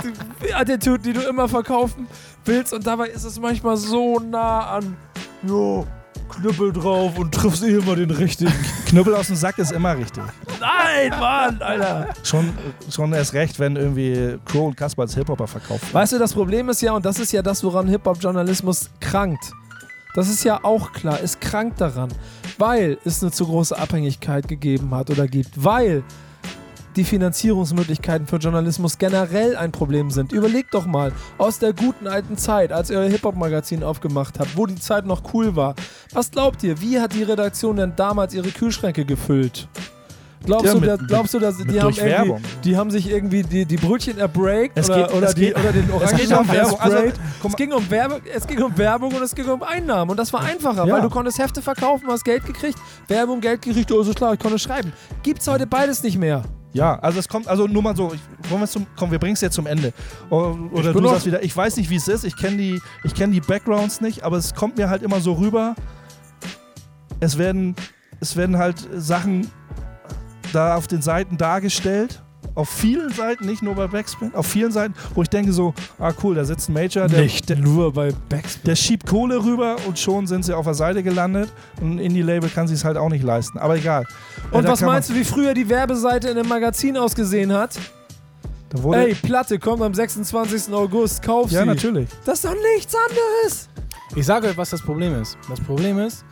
[0.55, 2.07] Attitude, die du immer verkaufen
[2.45, 4.97] willst und dabei ist es manchmal so nah an,
[5.47, 5.87] jo,
[6.29, 8.53] Knüppel drauf und triffst eh immer den richtigen.
[8.87, 10.23] Knüppel aus dem Sack ist immer richtig.
[10.61, 12.09] Nein, Mann, Alter.
[12.23, 12.53] Schon,
[12.91, 15.95] schon erst recht, wenn irgendwie Crow und Kasper als Hip-Hopper verkauft werden.
[15.95, 19.53] Weißt du, das Problem ist ja, und das ist ja das, woran Hip-Hop-Journalismus krankt.
[20.15, 22.09] Das ist ja auch klar, es krankt daran,
[22.57, 26.05] weil es eine zu große Abhängigkeit gegeben hat oder gibt, weil
[26.97, 30.33] die Finanzierungsmöglichkeiten für Journalismus generell ein Problem sind.
[30.33, 34.67] Überlegt doch mal, aus der guten alten Zeit, als ihr euer Hip-Hop-Magazin aufgemacht habt, wo
[34.67, 35.75] die Zeit noch cool war.
[36.13, 39.69] Was glaubt ihr, wie hat die Redaktion denn damals ihre Kühlschränke gefüllt?
[40.45, 42.43] Glaubst, Ja, du, mit- dass, glaubst du, dass die, haben Werbung.
[42.65, 45.73] die haben sich irgendwie die, die Brötchen erbreakt oder, geht- oder, es die, geht- oder
[45.73, 46.81] den um Werbung.
[46.81, 46.99] Also,
[47.49, 50.11] es, ging um Werbe, es ging um Werbung und es ging um Einnahmen.
[50.11, 50.95] Und das war einfacher, Ja.
[50.97, 52.79] weil du konntest Hefte verkaufen, hast Geld gekriegt,
[53.09, 54.93] Werbung, Geld gekriegt, oh, ist klar, ich konnte schreiben.
[55.23, 56.43] Gibt's heute beides nicht mehr.
[56.75, 58.21] Ja, also es kommt, also nur mal so, ich,
[58.51, 59.93] wollen wir zum, komm, wir bringen es jetzt zum Ende.
[60.29, 63.31] Oder du sagst wieder, ich weiß nicht, wie es ist, ich kenne die, ich kenn
[63.31, 65.77] die Backgrounds nicht, aber es kommt mir halt immer so rüber,
[67.21, 67.77] es werden,
[68.21, 69.49] es werden halt Sachen
[70.53, 72.24] da auf den Seiten dargestellt,
[72.55, 76.13] auf vielen Seiten, nicht nur bei Backspin, auf vielen Seiten, wo ich denke so, ah
[76.23, 78.63] cool, da sitzt ein Major, der, der, nur bei Backspin.
[78.65, 82.49] der schiebt Kohle rüber und schon sind sie auf der Seite gelandet und ein Indie-Label
[82.49, 84.07] kann sich es halt auch nicht leisten, aber egal.
[84.51, 87.79] Und da was meinst du, wie früher die Werbeseite in einem Magazin ausgesehen hat?
[88.71, 90.73] Da wurde, Ey, Platte kommt am 26.
[90.73, 91.67] August, kauf ja, sie.
[91.67, 92.09] natürlich.
[92.25, 93.69] Das ist doch nichts anderes.
[94.17, 95.37] Ich sage euch, was das Problem ist.
[95.49, 96.25] Das Problem ist,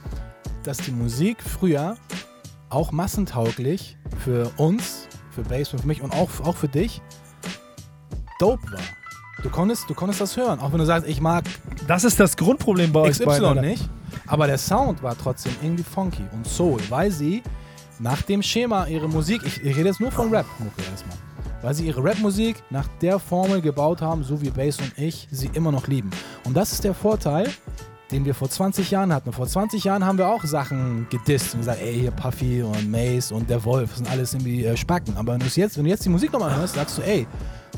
[0.62, 1.96] dass die Musik früher
[2.68, 7.00] auch massentauglich für uns, für Bass und für mich und auch, auch für dich
[8.38, 8.80] dope war.
[9.42, 11.44] Du konntest, du konntest das hören, auch wenn du sagst, ich mag
[11.88, 13.44] Das ist das Grundproblem bei euch XY beiden.
[13.46, 13.60] Alter.
[13.62, 13.88] nicht,
[14.26, 17.42] aber der Sound war trotzdem irgendwie funky und soul, weil sie
[17.98, 21.16] nach dem Schema ihre Musik, ich, ich rede jetzt nur von Rap-Mucke erstmal,
[21.62, 25.50] weil sie ihre Rap-Musik nach der Formel gebaut haben, so wie Bass und ich sie
[25.54, 26.10] immer noch lieben.
[26.44, 27.48] Und das ist der Vorteil,
[28.12, 29.32] den wir vor 20 Jahren hatten.
[29.32, 33.32] Vor 20 Jahren haben wir auch Sachen gedisst und gesagt, ey, hier Puffy und Mace
[33.32, 35.16] und der Wolf, das sind alles irgendwie äh, Spacken.
[35.16, 37.26] Aber wenn, jetzt, wenn du jetzt die Musik nochmal hörst, sagst du, ey,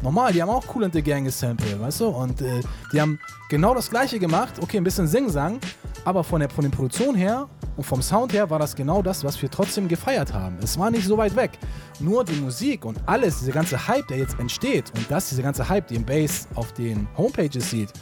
[0.02, 2.08] normal, die haben auch Cool and the Gang gesampelt, weißt du?
[2.08, 2.60] Und äh,
[2.92, 3.18] die haben
[3.48, 5.60] genau das gleiche gemacht, okay, ein bisschen Sing-Sang,
[6.04, 9.24] aber von der, von der Produktion her und vom Sound her war das genau das,
[9.24, 10.56] was wir trotzdem gefeiert haben.
[10.62, 11.52] Es war nicht so weit weg.
[12.00, 15.68] Nur die Musik und alles, dieser ganze Hype, der jetzt entsteht und das, dieser ganze
[15.68, 17.92] Hype, den Bass auf den Homepages sieht,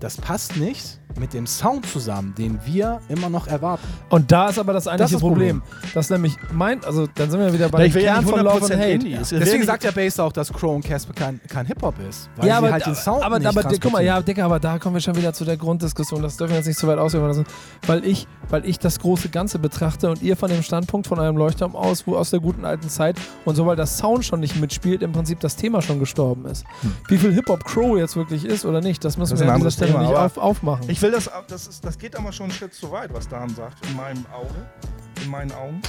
[0.00, 3.86] das passt nicht mit dem Sound zusammen, den wir immer noch erwarten.
[4.10, 5.62] Und da ist aber das eigentliche das Problem.
[5.94, 8.72] Das nämlich mein, also dann sind wir wieder bei dem ja Kern von Love and
[8.72, 8.90] 100% Hate.
[8.90, 9.18] Indie.
[9.18, 12.28] Deswegen sagt der Bass auch, dass Crow und Casper kein, kein Hip-Hop ist.
[12.36, 14.20] Weil ja, sie aber, halt den Sound aber, nicht aber guck mal, ja.
[14.20, 16.22] Dicker, aber da kommen wir schon wieder zu der Grunddiskussion.
[16.22, 17.44] Das dürfen wir jetzt nicht zu weit ausführen lassen,
[17.86, 21.36] weil ich, weil ich das große Ganze betrachte und ihr von dem Standpunkt von einem
[21.36, 24.56] Leuchtturm aus, wo aus der guten alten Zeit und so, weil das Sound schon nicht
[24.60, 26.64] mitspielt, im Prinzip das Thema schon gestorben ist.
[27.08, 29.38] Wie viel Hip-Hop Crow jetzt wirklich ist oder nicht, das müssen Hm.
[29.38, 30.88] Das wir an dieser Stelle Thema, nicht auf, aufmachen.
[30.88, 33.48] Ich will das, das, ist, das geht aber schon einen Schritt zu weit, was Dan
[33.54, 34.54] sagt, in meinem Auge.
[35.24, 35.80] In meinen Augen.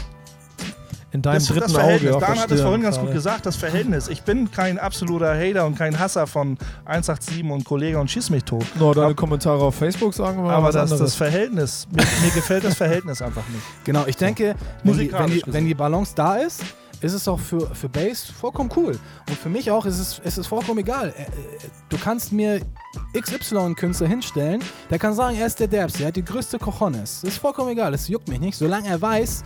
[1.12, 2.14] In deinem Das, dritten das Verhältnis.
[2.14, 2.26] Auge.
[2.26, 3.08] Dan hat es vorhin ganz gerade.
[3.08, 4.08] gut gesagt, das Verhältnis.
[4.10, 6.56] Ich bin kein absoluter Hater und kein Hasser von
[6.86, 8.64] 187 und Kollege und Schieß mich tot.
[8.80, 11.12] No, deine Kommentare auf Facebook sagen wir mal Aber was das, anderes.
[11.12, 13.64] das Verhältnis, mir, mir gefällt das Verhältnis einfach nicht.
[13.86, 16.62] Genau, ich denke, wenn die, wenn, die, wenn die Balance da ist,
[17.02, 19.00] ist es auch für, für Bass vollkommen cool.
[19.28, 21.14] Und für mich auch ist es, ist es vollkommen egal.
[21.18, 21.28] Äh, äh,
[21.90, 22.62] Du kannst mir
[23.14, 27.22] XY-Künstler hinstellen, der kann sagen, er ist der Derbste, er hat die größte Cojones.
[27.22, 29.44] Das ist vollkommen egal, das juckt mich nicht, solange er weiß,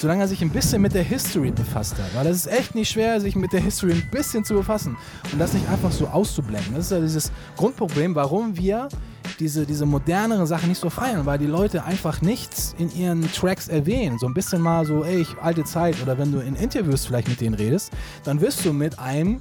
[0.00, 2.14] solange er sich ein bisschen mit der History befasst hat.
[2.14, 4.96] Weil es ist echt nicht schwer, sich mit der History ein bisschen zu befassen
[5.32, 6.74] und das nicht einfach so auszublenden.
[6.74, 8.88] Das ist ja dieses Grundproblem, warum wir
[9.38, 13.68] diese, diese moderneren Sachen nicht so feiern, weil die Leute einfach nichts in ihren Tracks
[13.68, 14.18] erwähnen.
[14.18, 15.96] So ein bisschen mal so, ey, alte Zeit.
[16.02, 17.92] Oder wenn du in Interviews vielleicht mit denen redest,
[18.24, 19.40] dann wirst du mit einem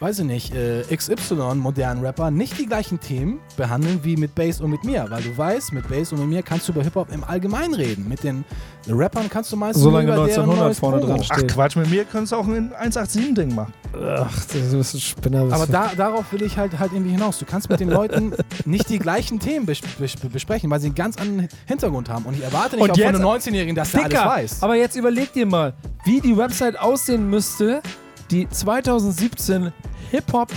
[0.00, 4.60] weiß ich nicht, äh, XY, modernen Rapper, nicht die gleichen Themen behandeln wie mit Bass
[4.60, 5.06] und mit mir.
[5.08, 8.08] Weil du weißt, mit Bass und mit mir kannst du über Hip-Hop im Allgemeinen reden.
[8.08, 8.44] Mit den
[8.88, 11.50] Rappern kannst du meistens Solange nur über deren 1900 neues vorne dran steht.
[11.50, 13.72] Ach Quatsch, mit mir könntest du auch ein 187-Ding machen.
[13.92, 15.52] Ach, das ist ein Spinner.
[15.52, 17.38] Aber da, darauf will ich halt, halt irgendwie hinaus.
[17.38, 18.34] Du kannst mit den Leuten
[18.64, 22.24] nicht die gleichen Themen bes bes besprechen, weil sie einen ganz anderen Hintergrund haben.
[22.24, 24.62] Und ich erwarte nicht Und auch von einem 19-Jährigen, dass er alles Dicker, weiß.
[24.62, 25.74] aber jetzt überleg dir mal,
[26.04, 27.82] wie die Website aussehen müsste,
[28.30, 29.72] die 2017
[30.10, 30.50] Hip-Hop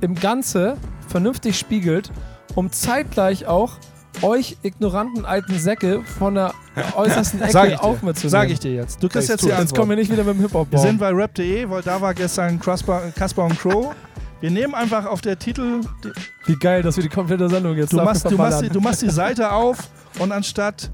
[0.00, 0.76] im Ganze
[1.08, 2.10] vernünftig spiegelt,
[2.54, 3.72] um zeitgleich auch
[4.22, 6.54] euch ignoranten alten Säcke von der
[6.96, 8.30] äußersten Ecke auch mitzunehmen.
[8.30, 9.02] Sag ich dir jetzt.
[9.02, 9.48] Du kriegst jetzt die.
[9.48, 12.14] Jetzt kommen wir nicht wieder mit dem Hip-Hop Wir sind bei rap.de, weil da war
[12.14, 13.94] gestern Kaspar und Crow.
[14.40, 15.82] Wir nehmen einfach auf der Titel,
[16.46, 18.72] Wie geil, dass wir die komplette Sendung jetzt du machst, du, machst die, verballern.
[18.72, 19.76] du machst die Seite auf
[20.18, 20.90] und anstatt,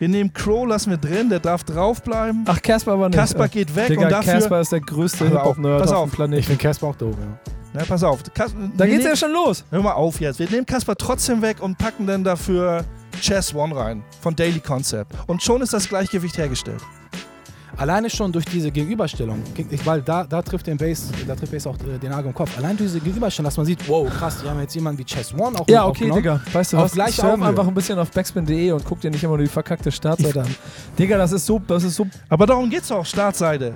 [0.00, 2.44] wir nehmen Crow, lassen wir drin, der darf draufbleiben.
[2.46, 3.18] Ach, Casper war nicht.
[3.18, 5.98] Kaspar Äh, geht weg Digga, und dafür, Casper ist der größte auf, Hip-Hop-Nerd pass auf
[5.98, 6.04] auf.
[6.04, 6.42] dem ich Planeten.
[6.44, 7.52] finde Casper auch doof, ja.
[7.74, 9.62] na, pass auf, Kas, Da geht's ja schon los.
[9.70, 10.38] Hör mal auf jetzt.
[10.38, 12.84] Wir nehmen Kaspar trotzdem weg und packen dann dafür
[13.20, 15.12] Chess One rein von Daily Concept.
[15.26, 16.80] Und schon ist das Gleichgewicht hergestellt.
[17.76, 21.66] Alleine schon durch diese Gegenüberstellung, ich, weil da, da trifft den Bass, da trifft Bass
[21.66, 22.56] auch äh, den Nagel im Kopf.
[22.58, 25.32] Allein durch diese Gegenüberstellung, dass man sieht, wow, krass, die haben jetzt jemanden wie Chess
[25.34, 26.10] One auch Ja, okay.
[26.10, 26.40] Digga.
[26.52, 27.14] Weißt du Auf was?
[27.14, 27.48] Surf Augenhöhe.
[27.48, 30.54] einfach ein bisschen auf backspin.de und guck dir nicht immer nur die verkackte Startseite an.
[30.98, 32.06] Digga, das ist so, das ist so.
[32.28, 33.74] Aber darum geht's doch, Startseite.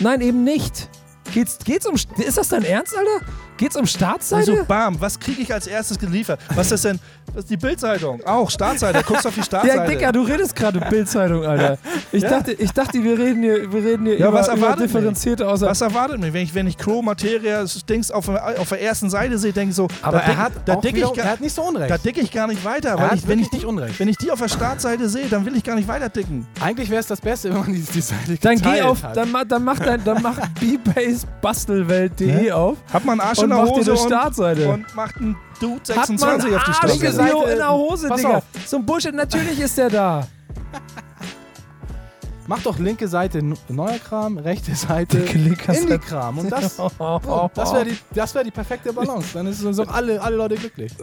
[0.00, 0.88] Nein, eben nicht.
[1.34, 1.94] Geht's, geht's um.
[1.94, 3.26] Ist das dein Ernst, Alter?
[3.58, 4.52] Geht's um Startseite?
[4.52, 6.40] Also bam, was kriege ich als erstes geliefert?
[6.54, 6.98] Was ist das denn?
[7.34, 8.24] Das ist die Bildzeitung.
[8.24, 9.02] Auch Startseite.
[9.06, 9.76] Guckst auf die Startseite.
[9.76, 11.76] ja, Dicker, du redest gerade Bildzeitung, Alter.
[12.10, 12.30] Ich, Ja.
[12.30, 15.46] dachte, ich dachte, wir reden hier, wir reden hier Ja, über, was über erwartet differenzierte
[15.46, 15.66] Außer.
[15.66, 19.10] Was erwartet mich, wenn ich, wenn ich Crow Materia Dings auf, der- auf der ersten
[19.10, 21.40] Seite sehe, denke ich so, Aber da er dick- hat, da dick ich er hat
[21.42, 21.90] nicht so unrecht.
[21.90, 23.98] da dick ich gar nicht weiter, er weil hat ich, wenn ich die, nicht unrecht.
[24.00, 26.46] wenn ich die auf der Startseite sehe, dann will ich gar nicht weiter dicken.
[26.60, 29.16] Eigentlich wäre es das Beste, wenn man die, die Seite Dann geh auf, hat.
[29.16, 32.54] dann, dann mach dein, dann mach bbasebastelwelt.de Ja.
[32.54, 34.68] auf Hat man einen Arsch und in der Hose und, Startseite.
[34.68, 37.12] und macht einen Dude Hat man 26 auf die Startseite.
[37.12, 37.34] Seite.
[37.44, 38.36] der- in der Hose, Pass Digga.
[38.38, 38.44] auf.
[38.66, 40.26] So ein Bullshit, natürlich ist der da.
[42.46, 46.38] Mach doch linke Seite neuer Kram, rechte Seite Indie-Kram.
[46.38, 46.76] Und das,
[47.54, 49.28] das wäre die, das wär die perfekte Balance.
[49.34, 50.94] Dann ist uns auch alle, alle Leute glücklich.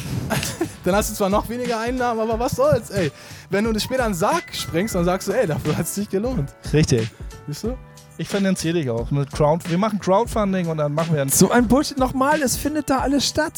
[0.84, 3.12] dann hast du zwar noch weniger Einnahmen, aber was soll's, ey.
[3.50, 6.52] Wenn du später einen Sarg springst, dann sagst du, ey, dafür hat's sich gelohnt.
[6.72, 7.08] Richtig.
[7.46, 7.76] Siehst du?
[8.20, 9.64] Ich finanziere dich auch mit Crowd.
[9.70, 12.98] Wir machen Crowdfunding und dann machen wir ein So ein Bullshit nochmal, es findet da
[12.98, 13.54] alles statt.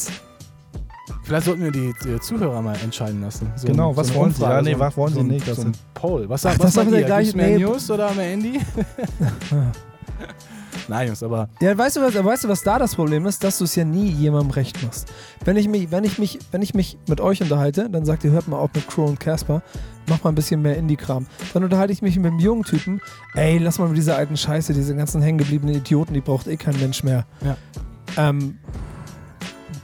[1.25, 3.51] Vielleicht sollten wir die, die Zuhörer mal entscheiden lassen.
[3.57, 4.41] So Genau, ein- was eine wollen sie?
[4.41, 5.45] Umfrage, Ja, nee, so was wollen sie so nicht?
[5.49, 6.29] Das So ein Poll.
[6.29, 7.03] Was, Ach, was das ist sagt ihr?
[7.03, 7.57] Gibt's mehr nee.
[7.65, 8.61] News oder mehr Indie?
[10.87, 13.43] Nein, Jungs, aber Ja, weißt du, was, weißt du, was da das Problem ist?
[13.43, 15.11] Dass du es ja nie jemandem recht machst.
[15.45, 18.31] Wenn ich, mich, wenn, ich mich, wenn ich mich mit euch unterhalte, dann sagt ihr,
[18.31, 19.61] hört mal auf mit Crow und Casper,
[20.07, 21.27] mach mal ein bisschen mehr Indie-Kram.
[21.53, 23.01] Dann unterhalte ich mich mit einem jungen Typen,
[23.35, 26.79] ey, lass mal mit dieser alten Scheiße, diese ganzen hängengebliebenen Idioten, die braucht eh kein
[26.79, 27.25] Mensch mehr.
[27.43, 27.57] Ja.
[28.17, 28.57] Ähm,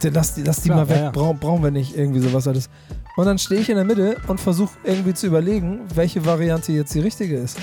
[0.03, 1.11] lass die, lass die Klar, mal weg, ja, ja.
[1.11, 2.69] Brau, brauchen wir nicht irgendwie sowas alles.
[3.15, 6.93] Und dann stehe ich in der Mitte und versuche irgendwie zu überlegen, welche Variante jetzt
[6.95, 7.57] die richtige ist.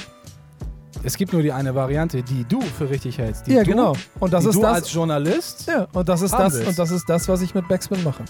[1.06, 3.46] Es gibt nur die eine Variante, die du für richtig hältst.
[3.46, 3.92] Die ja, du, genau.
[4.18, 4.74] Und das ist du das.
[4.74, 8.02] als Journalist Ja, und das ist das, und das ist das, was ich mit Backspin
[8.02, 8.24] mache.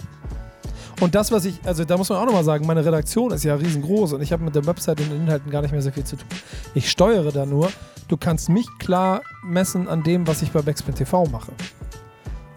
[1.01, 3.55] Und das, was ich, also da muss man auch nochmal sagen, meine Redaktion ist ja
[3.55, 6.05] riesengroß und ich habe mit der Website und den Inhalten gar nicht mehr so viel
[6.05, 6.29] zu tun.
[6.75, 7.71] Ich steuere da nur.
[8.09, 11.53] Du kannst mich klar messen an dem, was ich bei Backspin TV mache.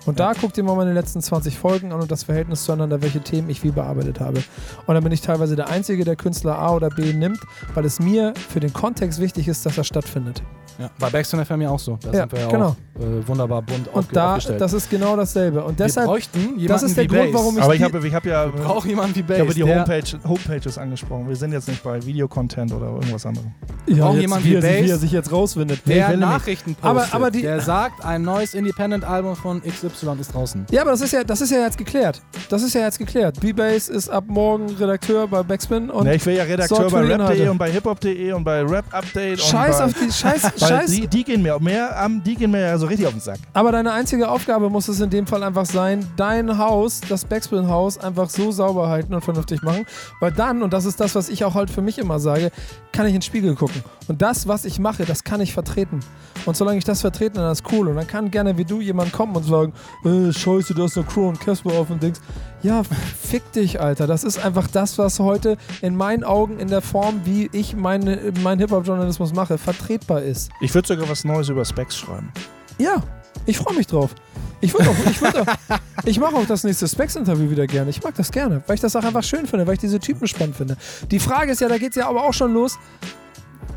[0.06, 3.20] Und da guck dir mal meine letzten 20 Folgen an und das Verhältnis zueinander, welche
[3.22, 4.42] Themen ich wie bearbeitet habe.
[4.88, 7.40] Und dann bin ich teilweise der Einzige, der Künstler A oder B nimmt,
[7.74, 10.42] weil es mir für den Kontext wichtig ist, dass er stattfindet.
[10.80, 11.98] Ja, bei Backstone FM ja auch so.
[12.02, 12.68] Da Ja, sind wir ja genau.
[12.68, 14.62] auch äh, wunderbar bunt Und da, aufgestellt.
[14.62, 15.62] das ist genau dasselbe.
[15.66, 17.34] Und wir deshalb, bräuchten jemanden das ist der wie Grund, Base.
[17.34, 19.42] warum ich Aber ich habe ich hab ja Wir brauchen jemanden wie ich Base.
[19.42, 21.28] habe die der- Homepage, Homepages angesprochen.
[21.28, 23.52] Wir sind jetzt nicht bei Videocontent oder irgendwas anderem.
[23.88, 25.82] ja, brauchen jetzt, jemanden wie, wie sich, wie Base, er sich jetzt rauswindet.
[25.86, 29.89] Der Ich nämlich- Nachrichten postet, Aber- aber die- der sagt, ein neues Independent-Album von XY
[30.20, 30.66] ist draußen.
[30.72, 32.22] Ja, aber das ist ja, das ist ja jetzt geklärt.
[32.50, 33.40] Das ist ja jetzt geklärt.
[33.40, 37.48] B-Base ist ab morgen Redakteur bei Backspin und Ne, ich wäre ja Redakteur bei rap.de
[37.50, 40.92] und bei hiphop.de und bei Rap Update Scheiß und auf die Scheiß, Scheiß.
[40.92, 43.40] die, die gehen mir mehr am, die gehen mir ja so richtig auf den Sack.
[43.54, 47.98] Aber deine einzige Aufgabe muss es in dem Fall einfach sein, dein Haus, das Backspin-Haus,
[47.98, 49.86] einfach so sauber halten und vernünftig machen.
[50.20, 52.52] Weil dann, und das ist das, was ich auch halt für mich immer sage,
[52.92, 53.84] kann ich in den Spiegel gucken.
[54.08, 56.00] Und das, was ich mache, das kann ich vertreten.
[56.46, 57.88] Und solange ich das vertreten, dann ist cool.
[57.90, 59.74] Und dann kann gerne wie du jemand kommen und sagen,
[60.04, 62.22] äh, scheiße, du hast noch Crow und Casper auf und Dings.
[62.62, 64.08] Ja, fick dich, Alter.
[64.08, 68.34] Das ist einfach das, was heute in meinen Augen in der Form, wie ich meine,
[68.44, 70.52] meinen Hip-Hop-Journalismus mache, vertretbar ist.
[70.62, 72.32] Ich würde sogar was Neues über Specs schreiben.
[72.78, 73.02] Ja,
[73.46, 74.14] ich freue mich drauf.
[74.62, 77.90] Ich würde auch, ich würde auch, ich mache auch das nächste Specs-Interview wieder gerne.
[77.90, 80.28] Ich mag das gerne, weil ich das auch einfach schön finde, weil ich diese Typen
[80.28, 80.76] spannend finde.
[81.10, 82.78] Die Frage ist ja, da geht es ja aber auch schon los.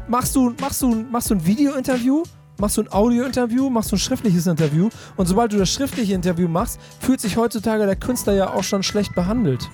[0.09, 2.24] Machst du, machst du, machst du ein Video-Interview?
[2.59, 3.70] Machst du ein Audio-Interview?
[3.70, 4.88] Machst du ein schriftliches Interview?
[5.16, 8.82] Und sobald du das schriftliche Interview machst, fühlt sich heutzutage der Künstler ja auch schon
[8.82, 9.68] schlecht behandelt.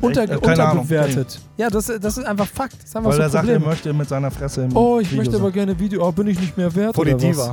[0.00, 0.22] Unter?
[0.24, 0.82] Äh, keine Ahnung.
[0.82, 1.40] unterbewertet.
[1.56, 2.74] Ja, das, das ist einfach Fakt.
[2.74, 5.08] Das ist einfach Weil so er sagt, er möchte mit seiner Fresse im Oh, ich
[5.10, 5.52] Video möchte aber sein.
[5.54, 6.06] gerne Video.
[6.06, 6.96] Oh, bin ich nicht mehr wert?
[6.96, 7.50] oder was?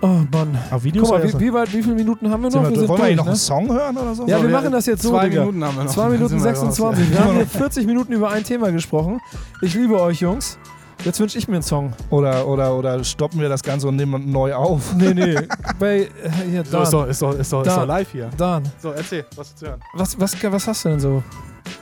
[0.00, 0.56] Oh Mann.
[0.70, 2.64] Aber Videos Guck mal, wie, ja wie, weit, wie viele Minuten haben wir noch?
[2.66, 3.36] Sind wir, wollen wir noch einen ne?
[3.36, 4.26] Song hören oder so?
[4.28, 5.40] Ja, wir wir- machen das jetzt so, Zwei Digga.
[5.40, 5.90] Minuten haben wir noch.
[5.92, 7.10] 2 Dann Minuten sind wir raus, 26.
[7.10, 9.20] Wir haben hier 40 Minuten über ein Thema gesprochen.
[9.60, 10.56] Ich liebe euch, Jungs.
[11.04, 11.92] Jetzt wünsche ich mir einen Song.
[12.10, 14.94] Oder, oder, oder stoppen wir das Ganze und nehmen neu auf?
[14.96, 15.36] Nee, nee.
[15.78, 16.08] Bei, äh,
[16.50, 17.00] hier, So, ist Dan.
[17.00, 18.30] doch, ist doch, ist doch, ist doch live hier.
[18.36, 18.62] Dan.
[18.82, 19.80] So, erzähl, was zu hören.
[19.94, 21.22] Was, was, was hast du denn so?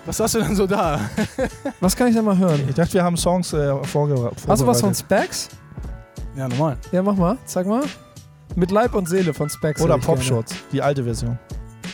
[0.04, 1.00] Was hast du denn so da?
[1.80, 2.60] Was kann ich denn mal hören?
[2.68, 4.14] Ich dachte, wir haben Songs äh, vorge
[4.48, 4.96] Hast du was von vorbereitet.
[4.98, 5.48] Specs?
[6.36, 6.76] Ja, normal.
[6.90, 7.38] Ja, mach mal.
[7.44, 7.84] Zeig mal.
[8.56, 9.80] Mit Leib und Seele von Specs.
[9.80, 9.98] Oder.
[9.98, 11.38] Popshots, die alte Version.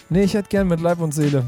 [0.08, 1.44] Nee, ich hätte gern mit Leib und Seele.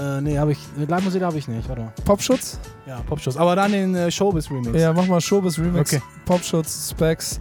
[0.00, 0.58] Äh, nee, habe ich.
[0.76, 1.92] Live-Musik habe ich nicht, warte.
[2.04, 2.58] Popschutz?
[2.86, 3.36] Ja, Popschuss.
[3.36, 4.80] Aber dann den äh, Showbiz-Remix.
[4.80, 5.92] Ja, mach mal Showbiz Remix.
[5.92, 6.02] Okay.
[6.24, 7.40] Popschutz, Specs.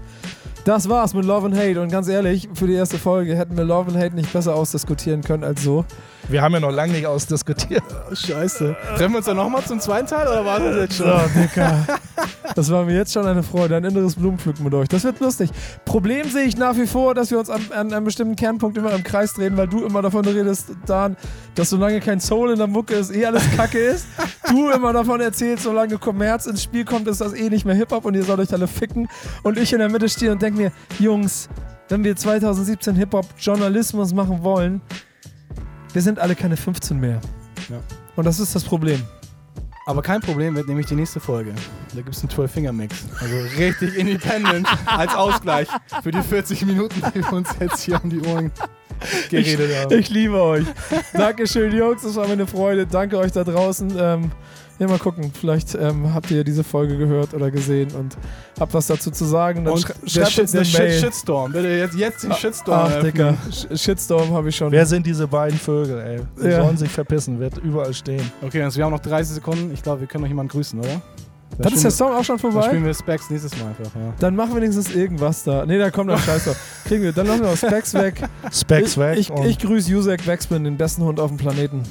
[0.65, 1.81] Das war's mit Love and Hate.
[1.81, 5.23] Und ganz ehrlich, für die erste Folge hätten wir Love and Hate nicht besser ausdiskutieren
[5.23, 5.85] können als so.
[6.27, 7.83] Wir haben ja noch lange nicht ausdiskutiert.
[8.13, 8.75] Scheiße.
[8.97, 11.07] Treffen wir uns dann nochmal zum zweiten Teil oder war das jetzt schon?
[11.33, 11.87] Dicker.
[12.55, 14.87] Das war mir jetzt schon eine Freude, ein inneres Blumenpflücken mit euch.
[14.87, 15.49] Das wird lustig.
[15.85, 18.91] Problem sehe ich nach wie vor, dass wir uns an, an einem bestimmten Kernpunkt immer
[18.93, 21.15] im Kreis drehen, weil du immer davon redest, Dan,
[21.55, 24.07] dass solange kein Soul in der Mucke ist, eh alles Kacke ist.
[24.49, 28.05] Du immer davon erzählst, solange Kommerz ins Spiel kommt, ist das eh nicht mehr Hip-Hop
[28.05, 29.07] und ihr sollt euch alle ficken.
[29.43, 31.49] Und ich in der Mitte stehe und denke mir, Jungs,
[31.89, 34.81] wenn wir 2017 Hip-Hop-Journalismus machen wollen,
[35.93, 37.19] wir sind alle keine 15 mehr.
[37.69, 37.79] Ja.
[38.15, 39.01] Und das ist das Problem.
[39.89, 41.55] Aber kein Problem wird nämlich die nächste Folge.
[41.95, 42.95] Da gibt es einen 12-Finger-Mix.
[43.19, 45.67] Also richtig independent als Ausgleich
[46.03, 48.51] für die 40 Minuten, die wir uns jetzt hier um die Ohren
[49.31, 49.97] geredet haben.
[49.97, 50.67] Ich liebe euch.
[51.13, 52.03] Dankeschön, Jungs.
[52.03, 52.85] Das war mir eine Freude.
[52.85, 53.91] Danke euch da draußen.
[53.97, 54.31] Ähm,
[54.79, 55.31] ja, mal gucken.
[55.39, 58.17] Vielleicht ähm, habt ihr diese Folge gehört oder gesehen und
[58.59, 59.65] habt was dazu zu sagen.
[59.65, 60.91] Dann Und schreibt uns eine Shit, Mail.
[60.99, 61.51] Shitstorm.
[61.51, 62.91] Bitte jetzt, jetzt den Shitstorm.
[62.91, 63.01] Ach.
[63.03, 63.35] Digga.
[63.51, 64.71] Sh- Shitstorm habe ich schon.
[64.71, 66.19] Wer sind diese beiden Vögel, ey?
[66.35, 66.63] Sie Ja.
[66.63, 68.31] sollen sich verpissen, wird überall stehen.
[68.41, 69.71] Okay, also wir haben noch 30 Sekunden.
[69.73, 71.01] Ich glaube, wir können noch jemanden grüßen, oder?
[71.57, 72.67] das ist der Song auch schon Dann vorbei?
[72.67, 74.13] spielen wir Specs nächstes Mal einfach, ja.
[74.19, 75.65] Dann machen wir wenigstens irgendwas da.
[75.65, 76.55] Nee, da kommt noch Scheiße.
[76.85, 77.11] Kriegen wir.
[77.11, 78.21] Dann lassen wir auch Specs weg.
[78.51, 79.17] Specs ich, weg.
[79.17, 81.81] Ich, ich grüße Jusek Waxman, den besten Hund auf dem Planeten.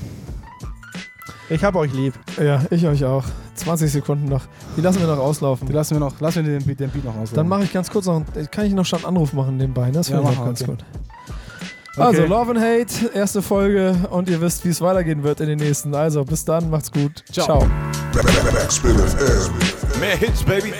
[1.50, 2.14] Ich hab euch lieb.
[2.40, 3.24] Ja, ich euch auch.
[3.54, 4.42] 20 Sekunden noch.
[4.76, 5.68] Die lassen wir noch Die auslaufen.
[5.68, 7.32] lassen wir noch, lassen wir den, Beat- den Beat noch aus.
[7.32, 9.86] Dann mache ich ganz kurz noch, einen- kann ich noch schon einen Anruf machen nebenbei,
[9.86, 9.92] ne?
[9.92, 10.70] Das Ja, finde ich mach auch ganz okay.
[10.72, 10.84] gut.
[11.96, 15.58] Also, Love and Hate, erste Folge und ihr wisst, wie es weitergehen wird in den
[15.58, 15.92] nächsten.
[15.96, 17.24] Also, bis dann, macht's gut.
[17.32, 17.58] Ciao.
[17.58, 17.66] Ciao.
[20.00, 20.72] Mehr Hits, baby.